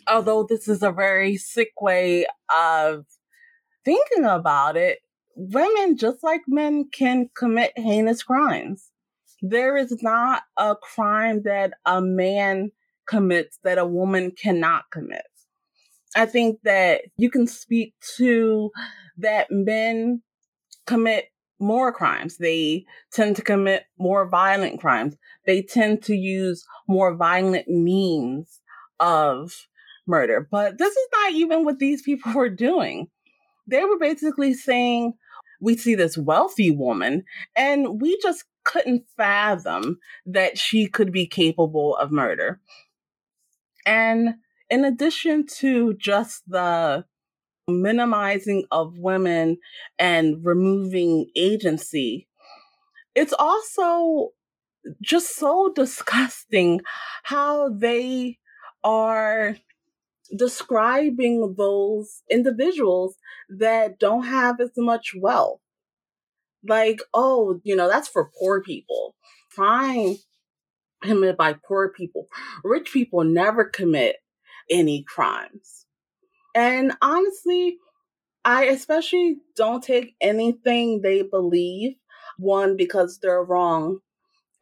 although 0.07 0.43
this 0.43 0.67
is 0.67 0.83
a 0.83 0.91
very 0.91 1.37
sick 1.37 1.71
way 1.81 2.25
of 2.57 3.05
thinking 3.83 4.25
about 4.25 4.77
it, 4.77 4.99
women, 5.35 5.97
just 5.97 6.23
like 6.23 6.41
men, 6.47 6.89
can 6.91 7.29
commit 7.37 7.71
heinous 7.75 8.23
crimes. 8.23 8.91
There 9.41 9.77
is 9.77 10.01
not 10.01 10.43
a 10.57 10.75
crime 10.75 11.43
that 11.43 11.73
a 11.85 12.01
man 12.01 12.71
commits 13.07 13.59
that 13.63 13.77
a 13.77 13.85
woman 13.85 14.31
cannot 14.31 14.85
commit. 14.91 15.25
I 16.15 16.25
think 16.25 16.59
that 16.63 17.01
you 17.17 17.29
can 17.29 17.47
speak 17.47 17.93
to 18.17 18.71
that 19.17 19.47
men 19.49 20.21
commit 20.85 21.25
more 21.59 21.91
crimes. 21.91 22.37
They 22.37 22.85
tend 23.11 23.35
to 23.35 23.41
commit 23.41 23.85
more 23.97 24.27
violent 24.27 24.79
crimes. 24.79 25.15
They 25.45 25.61
tend 25.61 26.03
to 26.03 26.15
use 26.15 26.65
more 26.87 27.15
violent 27.15 27.67
means 27.67 28.61
of 28.99 29.67
murder. 30.05 30.47
But 30.49 30.77
this 30.77 30.95
is 30.95 31.07
not 31.13 31.33
even 31.33 31.65
what 31.65 31.79
these 31.79 32.01
people 32.01 32.31
were 32.35 32.49
doing. 32.49 33.07
They 33.67 33.83
were 33.83 33.99
basically 33.99 34.53
saying, 34.53 35.13
we 35.59 35.75
see 35.75 35.95
this 35.95 36.17
wealthy 36.17 36.71
woman 36.71 37.23
and 37.55 37.99
we 37.99 38.17
just 38.21 38.45
couldn't 38.63 39.05
fathom 39.17 39.97
that 40.25 40.57
she 40.57 40.87
could 40.87 41.11
be 41.11 41.25
capable 41.25 41.95
of 41.97 42.11
murder. 42.11 42.59
And 43.85 44.35
in 44.69 44.85
addition 44.85 45.45
to 45.59 45.93
just 45.95 46.43
the 46.47 47.05
minimizing 47.67 48.65
of 48.71 48.97
women 48.97 49.57
and 49.99 50.43
removing 50.43 51.27
agency, 51.35 52.27
it's 53.15 53.33
also 53.37 54.29
just 55.01 55.35
so 55.35 55.71
disgusting 55.75 56.81
how 57.23 57.69
they 57.69 58.37
are 58.83 59.57
describing 60.35 61.55
those 61.57 62.21
individuals 62.29 63.15
that 63.49 63.97
don't 63.99 64.25
have 64.25 64.59
as 64.59 64.71
much 64.77 65.13
wealth. 65.17 65.59
Like, 66.67 66.99
oh, 67.13 67.61
you 67.63 67.75
know, 67.75 67.87
that's 67.87 68.09
for 68.09 68.29
poor 68.39 68.61
people. 68.61 69.15
Crime 69.55 70.17
committed 71.01 71.37
by 71.37 71.55
poor 71.67 71.89
people. 71.89 72.27
Rich 72.63 72.91
people 72.91 73.23
never 73.23 73.63
commit 73.63 74.17
any 74.69 75.03
crimes. 75.03 75.85
And 76.55 76.93
honestly, 77.01 77.77
I 78.45 78.65
especially 78.65 79.37
don't 79.55 79.83
take 79.83 80.15
anything 80.21 81.01
they 81.01 81.21
believe, 81.21 81.95
one, 82.37 82.77
because 82.77 83.19
they're 83.19 83.43
wrong, 83.43 83.99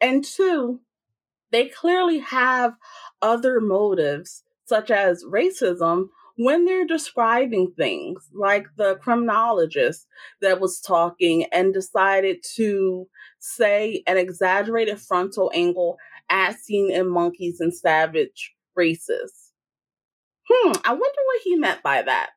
and 0.02 0.24
two, 0.24 0.82
they 1.52 1.68
clearly 1.68 2.20
have 2.20 2.74
other 3.22 3.62
motives, 3.62 4.44
such 4.66 4.92
as 4.92 5.24
racism, 5.24 6.10
when 6.38 6.66
they're 6.66 6.86
describing 6.86 7.72
things, 7.78 8.28
like 8.34 8.66
the 8.76 8.96
criminologist 8.96 10.06
that 10.42 10.60
was 10.60 10.82
talking 10.82 11.46
and 11.54 11.74
decided 11.74 12.44
to 12.56 13.08
say 13.40 14.04
an 14.06 14.18
exaggerated 14.18 15.00
frontal 15.00 15.52
angle 15.54 15.98
as 16.30 16.58
seen 16.58 16.92
in 16.92 17.08
monkeys 17.08 17.62
and 17.62 17.74
savage 17.74 18.54
races. 18.76 19.45
Hmm, 20.50 20.72
I 20.84 20.92
wonder 20.92 21.02
what 21.26 21.42
he 21.44 21.56
meant 21.56 21.84
by 21.84 22.02
that. 22.02 22.32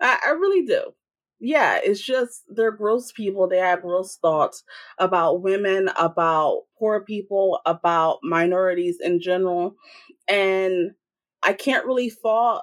I, 0.00 0.18
I 0.26 0.30
really 0.30 0.64
do. 0.66 0.92
Yeah, 1.40 1.78
it's 1.82 2.00
just 2.00 2.42
they're 2.48 2.70
gross 2.70 3.12
people. 3.12 3.48
They 3.48 3.58
have 3.58 3.82
gross 3.82 4.16
thoughts 4.16 4.62
about 4.98 5.42
women, 5.42 5.90
about 5.98 6.62
poor 6.78 7.04
people, 7.04 7.60
about 7.66 8.18
minorities 8.22 8.98
in 9.00 9.20
general. 9.20 9.74
And 10.28 10.92
I 11.42 11.52
can't 11.52 11.86
really 11.86 12.08
fault 12.08 12.62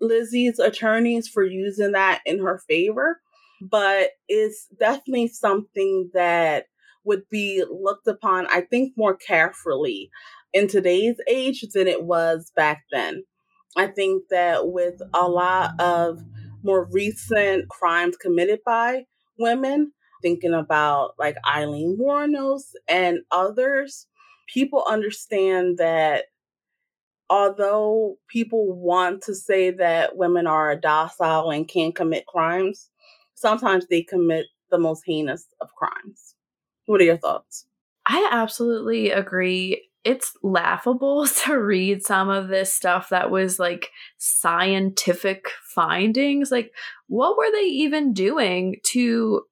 Lizzie's 0.00 0.58
attorneys 0.58 1.28
for 1.28 1.44
using 1.44 1.92
that 1.92 2.22
in 2.24 2.38
her 2.40 2.58
favor, 2.68 3.20
but 3.60 4.10
it's 4.28 4.66
definitely 4.80 5.28
something 5.28 6.10
that 6.14 6.66
would 7.04 7.28
be 7.30 7.64
looked 7.70 8.06
upon, 8.06 8.46
I 8.46 8.62
think, 8.62 8.94
more 8.96 9.16
carefully 9.16 10.10
in 10.52 10.68
today's 10.68 11.16
age 11.28 11.64
than 11.74 11.86
it 11.88 12.04
was 12.04 12.50
back 12.56 12.84
then. 12.92 13.24
I 13.76 13.86
think 13.86 14.24
that 14.30 14.68
with 14.68 15.00
a 15.14 15.26
lot 15.28 15.80
of 15.80 16.22
more 16.62 16.84
recent 16.92 17.68
crimes 17.68 18.16
committed 18.16 18.60
by 18.64 19.06
women, 19.38 19.92
thinking 20.22 20.54
about 20.54 21.14
like 21.18 21.36
Aileen 21.48 21.96
Wuornos 21.98 22.72
and 22.88 23.20
others, 23.30 24.06
people 24.52 24.84
understand 24.88 25.78
that 25.78 26.26
although 27.30 28.16
people 28.28 28.72
want 28.72 29.22
to 29.22 29.34
say 29.34 29.70
that 29.70 30.16
women 30.16 30.46
are 30.46 30.76
docile 30.76 31.50
and 31.50 31.68
can't 31.68 31.94
commit 31.94 32.26
crimes, 32.26 32.90
sometimes 33.34 33.86
they 33.86 34.02
commit 34.02 34.46
the 34.70 34.78
most 34.78 35.02
heinous 35.06 35.46
of 35.60 35.74
crimes. 35.74 36.34
What 36.86 37.00
are 37.00 37.04
your 37.04 37.16
thoughts? 37.18 37.66
I 38.06 38.28
absolutely 38.32 39.10
agree. 39.10 39.88
It's 40.04 40.32
laughable 40.42 41.26
to 41.44 41.54
read 41.54 42.04
some 42.04 42.28
of 42.28 42.48
this 42.48 42.72
stuff 42.72 43.08
that 43.10 43.30
was 43.30 43.58
like 43.58 43.90
scientific 44.18 45.48
findings. 45.74 46.50
Like, 46.50 46.72
what 47.08 47.36
were 47.36 47.50
they 47.52 47.66
even 47.66 48.12
doing 48.12 48.76
to 48.86 49.42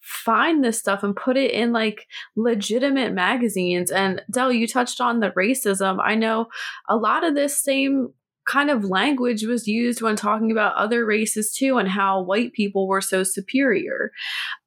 find 0.00 0.62
this 0.62 0.78
stuff 0.78 1.02
and 1.02 1.16
put 1.16 1.36
it 1.36 1.50
in 1.50 1.72
like 1.72 2.06
legitimate 2.36 3.12
magazines? 3.12 3.90
And 3.90 4.22
Dell, 4.30 4.52
you 4.52 4.66
touched 4.66 5.00
on 5.00 5.20
the 5.20 5.30
racism. 5.30 5.98
I 6.02 6.14
know 6.14 6.46
a 6.88 6.96
lot 6.96 7.24
of 7.24 7.34
this 7.34 7.56
same 7.62 8.12
kind 8.46 8.70
of 8.70 8.84
language 8.84 9.44
was 9.44 9.66
used 9.66 10.00
when 10.00 10.14
talking 10.14 10.52
about 10.52 10.76
other 10.76 11.04
races 11.04 11.52
too 11.52 11.78
and 11.78 11.88
how 11.88 12.22
white 12.22 12.52
people 12.52 12.86
were 12.86 13.00
so 13.00 13.24
superior 13.24 14.12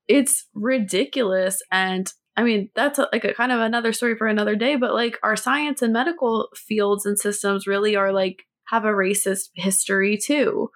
it's 0.09 0.47
ridiculous 0.55 1.61
and 1.71 2.11
I 2.37 2.43
mean, 2.43 2.69
that's 2.75 2.99
a, 2.99 3.09
like 3.11 3.25
a 3.25 3.33
kind 3.33 3.51
of 3.51 3.59
another 3.59 3.91
story 3.91 4.15
for 4.15 4.27
another 4.27 4.55
day, 4.55 4.75
but 4.75 4.93
like 4.93 5.17
our 5.23 5.35
science 5.35 5.81
and 5.81 5.91
medical 5.91 6.49
fields 6.55 7.05
and 7.05 7.19
systems 7.19 7.67
really 7.67 7.95
are 7.95 8.13
like 8.13 8.43
have 8.67 8.85
a 8.85 8.89
racist 8.89 9.49
history 9.55 10.17
too. 10.17 10.69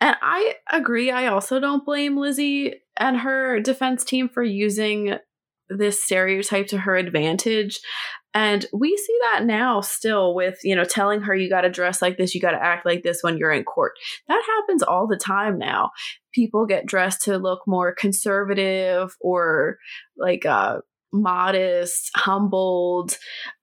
And 0.00 0.16
I 0.20 0.56
agree. 0.70 1.10
I 1.10 1.28
also 1.28 1.60
don't 1.60 1.84
blame 1.84 2.18
Lizzie 2.18 2.74
and 2.98 3.18
her 3.18 3.60
defense 3.60 4.04
team 4.04 4.28
for 4.28 4.42
using 4.42 5.14
this 5.68 6.02
stereotype 6.02 6.66
to 6.68 6.78
her 6.78 6.96
advantage. 6.96 7.80
And 8.34 8.64
we 8.72 8.96
see 8.96 9.18
that 9.22 9.44
now 9.44 9.80
still 9.80 10.34
with, 10.34 10.58
you 10.64 10.74
know, 10.74 10.84
telling 10.84 11.20
her 11.20 11.34
you 11.34 11.50
got 11.50 11.62
to 11.62 11.70
dress 11.70 12.00
like 12.00 12.16
this, 12.16 12.34
you 12.34 12.40
got 12.40 12.52
to 12.52 12.62
act 12.62 12.86
like 12.86 13.02
this 13.02 13.22
when 13.22 13.36
you're 13.36 13.52
in 13.52 13.64
court. 13.64 13.92
That 14.28 14.42
happens 14.46 14.82
all 14.82 15.06
the 15.06 15.18
time 15.18 15.58
now. 15.58 15.90
People 16.32 16.64
get 16.64 16.86
dressed 16.86 17.22
to 17.24 17.36
look 17.36 17.60
more 17.66 17.94
conservative 17.94 19.14
or 19.20 19.76
like 20.16 20.46
uh, 20.46 20.78
modest, 21.12 22.10
humbled, 22.16 23.18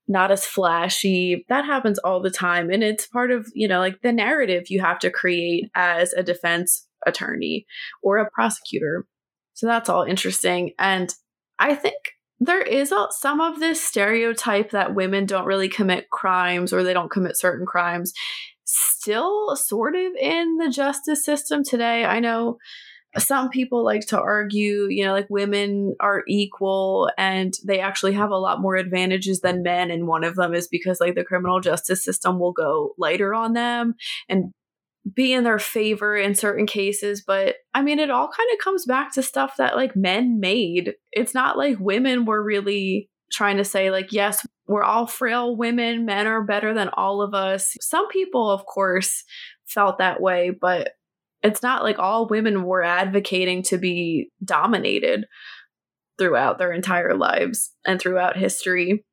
not 0.07 0.31
as 0.31 0.45
flashy. 0.45 1.45
That 1.49 1.65
happens 1.65 1.97
all 1.99 2.21
the 2.21 2.29
time. 2.29 2.69
And 2.69 2.83
it's 2.83 3.07
part 3.07 3.31
of, 3.31 3.47
you 3.53 3.67
know, 3.67 3.79
like 3.79 4.01
the 4.01 4.11
narrative 4.11 4.65
you 4.69 4.81
have 4.81 4.99
to 4.99 5.09
create 5.09 5.69
as 5.75 6.13
a 6.13 6.23
defense 6.23 6.87
attorney 7.07 7.65
or 8.03 8.17
a 8.17 8.29
prosecutor. 8.29 9.07
So 9.53 9.67
that's 9.67 9.89
all 9.89 10.03
interesting. 10.03 10.71
And 10.77 11.13
I 11.57 11.75
think 11.75 11.95
there 12.39 12.61
is 12.61 12.91
a, 12.91 13.07
some 13.11 13.41
of 13.41 13.59
this 13.59 13.81
stereotype 13.83 14.71
that 14.71 14.95
women 14.95 15.25
don't 15.25 15.45
really 15.45 15.69
commit 15.69 16.09
crimes 16.09 16.71
or 16.71 16.83
they 16.83 16.93
don't 16.93 17.11
commit 17.11 17.37
certain 17.37 17.65
crimes 17.65 18.13
still 18.71 19.55
sort 19.55 19.95
of 19.95 20.13
in 20.19 20.57
the 20.57 20.69
justice 20.69 21.25
system 21.25 21.63
today. 21.63 22.05
I 22.05 22.19
know 22.19 22.57
some 23.17 23.49
people 23.49 23.83
like 23.83 24.05
to 24.07 24.19
argue, 24.19 24.87
you 24.89 25.03
know, 25.03 25.13
like 25.13 25.27
women 25.29 25.95
are 25.99 26.23
equal 26.27 27.09
and 27.17 27.53
they 27.65 27.79
actually 27.79 28.13
have 28.13 28.29
a 28.29 28.37
lot 28.37 28.61
more 28.61 28.75
advantages 28.75 29.41
than 29.41 29.63
men. 29.63 29.89
And 29.89 30.07
one 30.07 30.23
of 30.23 30.35
them 30.35 30.53
is 30.53 30.67
because, 30.67 30.99
like, 30.99 31.15
the 31.15 31.23
criminal 31.23 31.59
justice 31.59 32.03
system 32.03 32.39
will 32.39 32.51
go 32.51 32.93
lighter 32.99 33.33
on 33.33 33.53
them 33.53 33.95
and 34.27 34.53
be 35.15 35.33
in 35.33 35.43
their 35.43 35.59
favor 35.59 36.15
in 36.15 36.35
certain 36.35 36.65
cases 36.65 37.23
but 37.25 37.55
i 37.73 37.81
mean 37.81 37.99
it 37.99 38.09
all 38.09 38.27
kind 38.27 38.49
of 38.53 38.59
comes 38.59 38.85
back 38.85 39.13
to 39.13 39.23
stuff 39.23 39.55
that 39.57 39.75
like 39.75 39.95
men 39.95 40.39
made. 40.39 40.93
It's 41.11 41.33
not 41.33 41.57
like 41.57 41.77
women 41.79 42.25
were 42.25 42.43
really 42.43 43.09
trying 43.31 43.57
to 43.57 43.63
say 43.63 43.91
like 43.91 44.11
yes 44.11 44.45
we're 44.67 44.83
all 44.83 45.07
frail 45.07 45.55
women 45.55 46.05
men 46.05 46.27
are 46.27 46.43
better 46.43 46.73
than 46.73 46.89
all 46.89 47.21
of 47.21 47.33
us. 47.33 47.75
Some 47.81 48.07
people 48.09 48.49
of 48.49 48.65
course 48.65 49.23
felt 49.65 49.99
that 49.99 50.21
way 50.21 50.51
but 50.59 50.91
it's 51.41 51.63
not 51.63 51.83
like 51.83 51.99
all 51.99 52.27
women 52.27 52.63
were 52.63 52.83
advocating 52.83 53.63
to 53.63 53.77
be 53.77 54.29
dominated 54.43 55.25
throughout 56.17 56.57
their 56.57 56.73
entire 56.73 57.15
lives 57.15 57.71
and 57.85 57.99
throughout 57.99 58.35
history 58.35 59.05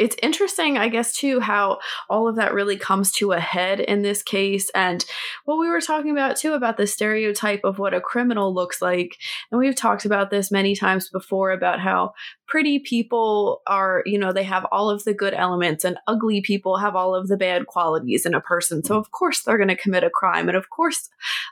it's 0.00 0.16
interesting, 0.22 0.78
I 0.78 0.88
guess, 0.88 1.14
too, 1.14 1.40
how 1.40 1.78
all 2.08 2.26
of 2.26 2.36
that 2.36 2.54
really 2.54 2.76
comes 2.76 3.12
to 3.12 3.32
a 3.32 3.40
head 3.40 3.80
in 3.80 4.00
this 4.02 4.22
case. 4.22 4.70
And 4.74 5.04
what 5.44 5.58
we 5.58 5.68
were 5.68 5.80
talking 5.80 6.10
about, 6.10 6.36
too, 6.36 6.54
about 6.54 6.78
the 6.78 6.86
stereotype 6.86 7.60
of 7.64 7.78
what 7.78 7.92
a 7.92 8.00
criminal 8.00 8.54
looks 8.54 8.80
like. 8.80 9.16
And 9.52 9.60
we've 9.60 9.76
talked 9.76 10.06
about 10.06 10.30
this 10.30 10.50
many 10.50 10.74
times 10.74 11.10
before 11.10 11.52
about 11.52 11.80
how 11.80 12.14
pretty 12.48 12.78
people 12.80 13.60
are, 13.66 14.02
you 14.06 14.18
know, 14.18 14.32
they 14.32 14.42
have 14.42 14.66
all 14.72 14.90
of 14.90 15.04
the 15.04 15.14
good 15.14 15.34
elements, 15.34 15.84
and 15.84 15.98
ugly 16.06 16.40
people 16.40 16.78
have 16.78 16.96
all 16.96 17.14
of 17.14 17.28
the 17.28 17.36
bad 17.36 17.66
qualities 17.66 18.24
in 18.24 18.34
a 18.34 18.40
person. 18.40 18.82
So, 18.82 18.96
of 18.96 19.10
course, 19.10 19.42
they're 19.42 19.58
going 19.58 19.68
to 19.68 19.76
commit 19.76 20.02
a 20.02 20.10
crime. 20.10 20.48
And 20.48 20.56
of 20.56 20.70
course, 20.70 21.08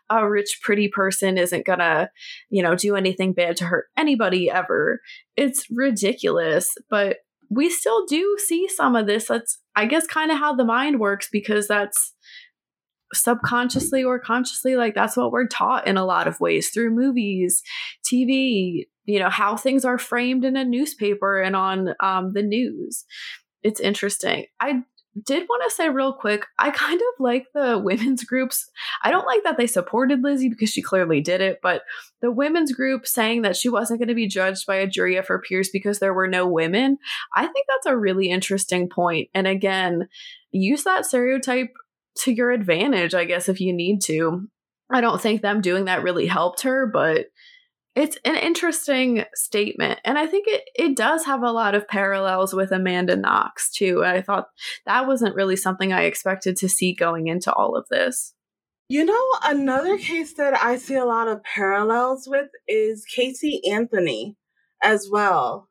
a 0.08 0.28
rich, 0.28 0.58
pretty 0.62 0.88
person 0.88 1.36
isn't 1.36 1.66
going 1.66 1.80
to, 1.80 2.10
you 2.48 2.62
know, 2.62 2.74
do 2.74 2.96
anything 2.96 3.34
bad 3.34 3.58
to 3.58 3.66
hurt 3.66 3.86
anybody 3.96 4.50
ever. 4.50 5.00
It's 5.36 5.66
ridiculous. 5.70 6.74
But 6.90 7.18
we 7.50 7.70
still 7.70 8.04
do 8.06 8.36
see 8.46 8.68
some 8.68 8.96
of 8.96 9.06
this. 9.06 9.28
That's, 9.28 9.58
I 9.74 9.86
guess, 9.86 10.06
kind 10.06 10.30
of 10.30 10.38
how 10.38 10.54
the 10.54 10.64
mind 10.64 11.00
works 11.00 11.28
because 11.30 11.68
that's 11.68 12.14
subconsciously 13.14 14.04
or 14.04 14.18
consciously, 14.18 14.76
like, 14.76 14.94
that's 14.94 15.16
what 15.16 15.32
we're 15.32 15.46
taught 15.46 15.86
in 15.86 15.96
a 15.96 16.04
lot 16.04 16.28
of 16.28 16.40
ways 16.40 16.70
through 16.70 16.90
movies, 16.90 17.62
TV, 18.04 18.86
you 19.04 19.18
know, 19.18 19.30
how 19.30 19.56
things 19.56 19.84
are 19.84 19.98
framed 19.98 20.44
in 20.44 20.56
a 20.56 20.64
newspaper 20.64 21.40
and 21.40 21.56
on 21.56 21.94
um, 22.00 22.32
the 22.34 22.42
news. 22.42 23.04
It's 23.62 23.80
interesting. 23.80 24.46
I 24.60 24.82
did 25.24 25.48
want 25.48 25.62
to 25.68 25.74
say 25.74 25.88
real 25.88 26.12
quick, 26.12 26.46
I 26.58 26.70
kind 26.70 27.00
of 27.00 27.20
like 27.20 27.46
the 27.54 27.78
women's 27.78 28.24
groups. 28.24 28.70
I 29.02 29.10
don't 29.10 29.26
like 29.26 29.42
that 29.44 29.56
they 29.56 29.66
supported 29.66 30.22
Lizzie 30.22 30.48
because 30.48 30.70
she 30.70 30.82
clearly 30.82 31.20
did 31.20 31.40
it, 31.40 31.60
but 31.62 31.82
the 32.20 32.30
women's 32.30 32.72
group 32.72 33.06
saying 33.06 33.42
that 33.42 33.56
she 33.56 33.68
wasn't 33.68 34.00
going 34.00 34.08
to 34.08 34.14
be 34.14 34.28
judged 34.28 34.66
by 34.66 34.76
a 34.76 34.86
jury 34.86 35.16
of 35.16 35.26
her 35.28 35.38
peers 35.38 35.70
because 35.72 35.98
there 35.98 36.14
were 36.14 36.28
no 36.28 36.46
women, 36.46 36.98
I 37.34 37.46
think 37.46 37.66
that's 37.68 37.86
a 37.86 37.96
really 37.96 38.28
interesting 38.28 38.88
point. 38.88 39.28
And 39.34 39.46
again, 39.46 40.08
use 40.50 40.84
that 40.84 41.06
stereotype 41.06 41.72
to 42.20 42.32
your 42.32 42.50
advantage, 42.50 43.14
I 43.14 43.24
guess, 43.24 43.48
if 43.48 43.60
you 43.60 43.72
need 43.72 44.00
to. 44.02 44.48
I 44.90 45.00
don't 45.00 45.20
think 45.20 45.42
them 45.42 45.60
doing 45.60 45.84
that 45.84 46.02
really 46.02 46.26
helped 46.26 46.62
her, 46.62 46.86
but 46.86 47.26
it's 47.98 48.16
an 48.24 48.36
interesting 48.36 49.24
statement. 49.34 49.98
And 50.04 50.16
I 50.18 50.26
think 50.26 50.46
it, 50.46 50.62
it 50.74 50.96
does 50.96 51.24
have 51.24 51.42
a 51.42 51.50
lot 51.50 51.74
of 51.74 51.88
parallels 51.88 52.54
with 52.54 52.70
Amanda 52.70 53.16
Knox, 53.16 53.70
too. 53.70 54.04
I 54.04 54.22
thought 54.22 54.46
that 54.86 55.08
wasn't 55.08 55.34
really 55.34 55.56
something 55.56 55.92
I 55.92 56.02
expected 56.02 56.56
to 56.58 56.68
see 56.68 56.94
going 56.94 57.26
into 57.26 57.52
all 57.52 57.76
of 57.76 57.86
this. 57.90 58.34
You 58.88 59.04
know, 59.04 59.24
another 59.44 59.98
case 59.98 60.34
that 60.34 60.56
I 60.56 60.76
see 60.76 60.94
a 60.94 61.04
lot 61.04 61.26
of 61.28 61.42
parallels 61.42 62.28
with 62.30 62.48
is 62.68 63.04
Casey 63.04 63.60
Anthony 63.68 64.36
as 64.82 65.08
well, 65.10 65.68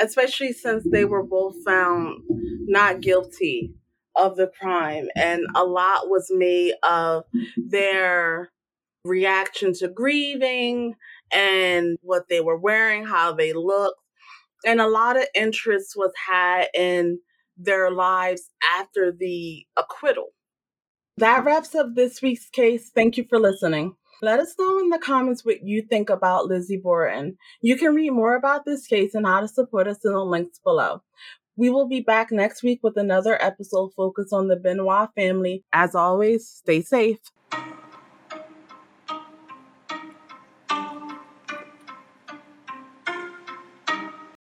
especially 0.00 0.52
since 0.52 0.84
they 0.90 1.04
were 1.04 1.22
both 1.22 1.54
found 1.64 2.22
not 2.66 3.00
guilty 3.00 3.72
of 4.16 4.36
the 4.36 4.50
crime. 4.60 5.08
And 5.16 5.46
a 5.54 5.64
lot 5.64 6.08
was 6.08 6.26
made 6.34 6.74
of 6.82 7.22
their 7.56 8.50
reaction 9.04 9.72
to 9.74 9.88
grieving 9.88 10.94
and 11.32 11.98
what 12.02 12.24
they 12.28 12.40
were 12.40 12.58
wearing, 12.58 13.04
how 13.04 13.32
they 13.32 13.52
looked. 13.52 14.00
And 14.64 14.80
a 14.80 14.88
lot 14.88 15.16
of 15.16 15.26
interest 15.34 15.94
was 15.96 16.12
had 16.28 16.66
in 16.74 17.20
their 17.56 17.90
lives 17.90 18.50
after 18.78 19.12
the 19.12 19.66
acquittal. 19.76 20.28
That 21.16 21.44
wraps 21.44 21.74
up 21.74 21.94
this 21.94 22.22
week's 22.22 22.48
case. 22.48 22.90
Thank 22.94 23.16
you 23.16 23.24
for 23.28 23.38
listening. 23.38 23.96
Let 24.20 24.40
us 24.40 24.54
know 24.58 24.80
in 24.80 24.90
the 24.90 24.98
comments 24.98 25.44
what 25.44 25.62
you 25.62 25.82
think 25.82 26.10
about 26.10 26.46
Lizzie 26.46 26.76
Borden. 26.76 27.36
You 27.60 27.76
can 27.76 27.94
read 27.94 28.10
more 28.10 28.34
about 28.34 28.64
this 28.64 28.86
case 28.86 29.14
and 29.14 29.26
how 29.26 29.40
to 29.40 29.48
support 29.48 29.86
us 29.86 30.04
in 30.04 30.12
the 30.12 30.24
links 30.24 30.58
below. 30.58 31.02
We 31.56 31.70
will 31.70 31.88
be 31.88 32.00
back 32.00 32.30
next 32.30 32.62
week 32.62 32.80
with 32.82 32.96
another 32.96 33.40
episode 33.42 33.92
focused 33.96 34.32
on 34.32 34.46
the 34.46 34.56
Benoit 34.56 35.10
family. 35.16 35.64
As 35.72 35.94
always, 35.94 36.48
stay 36.48 36.82
safe. 36.82 37.18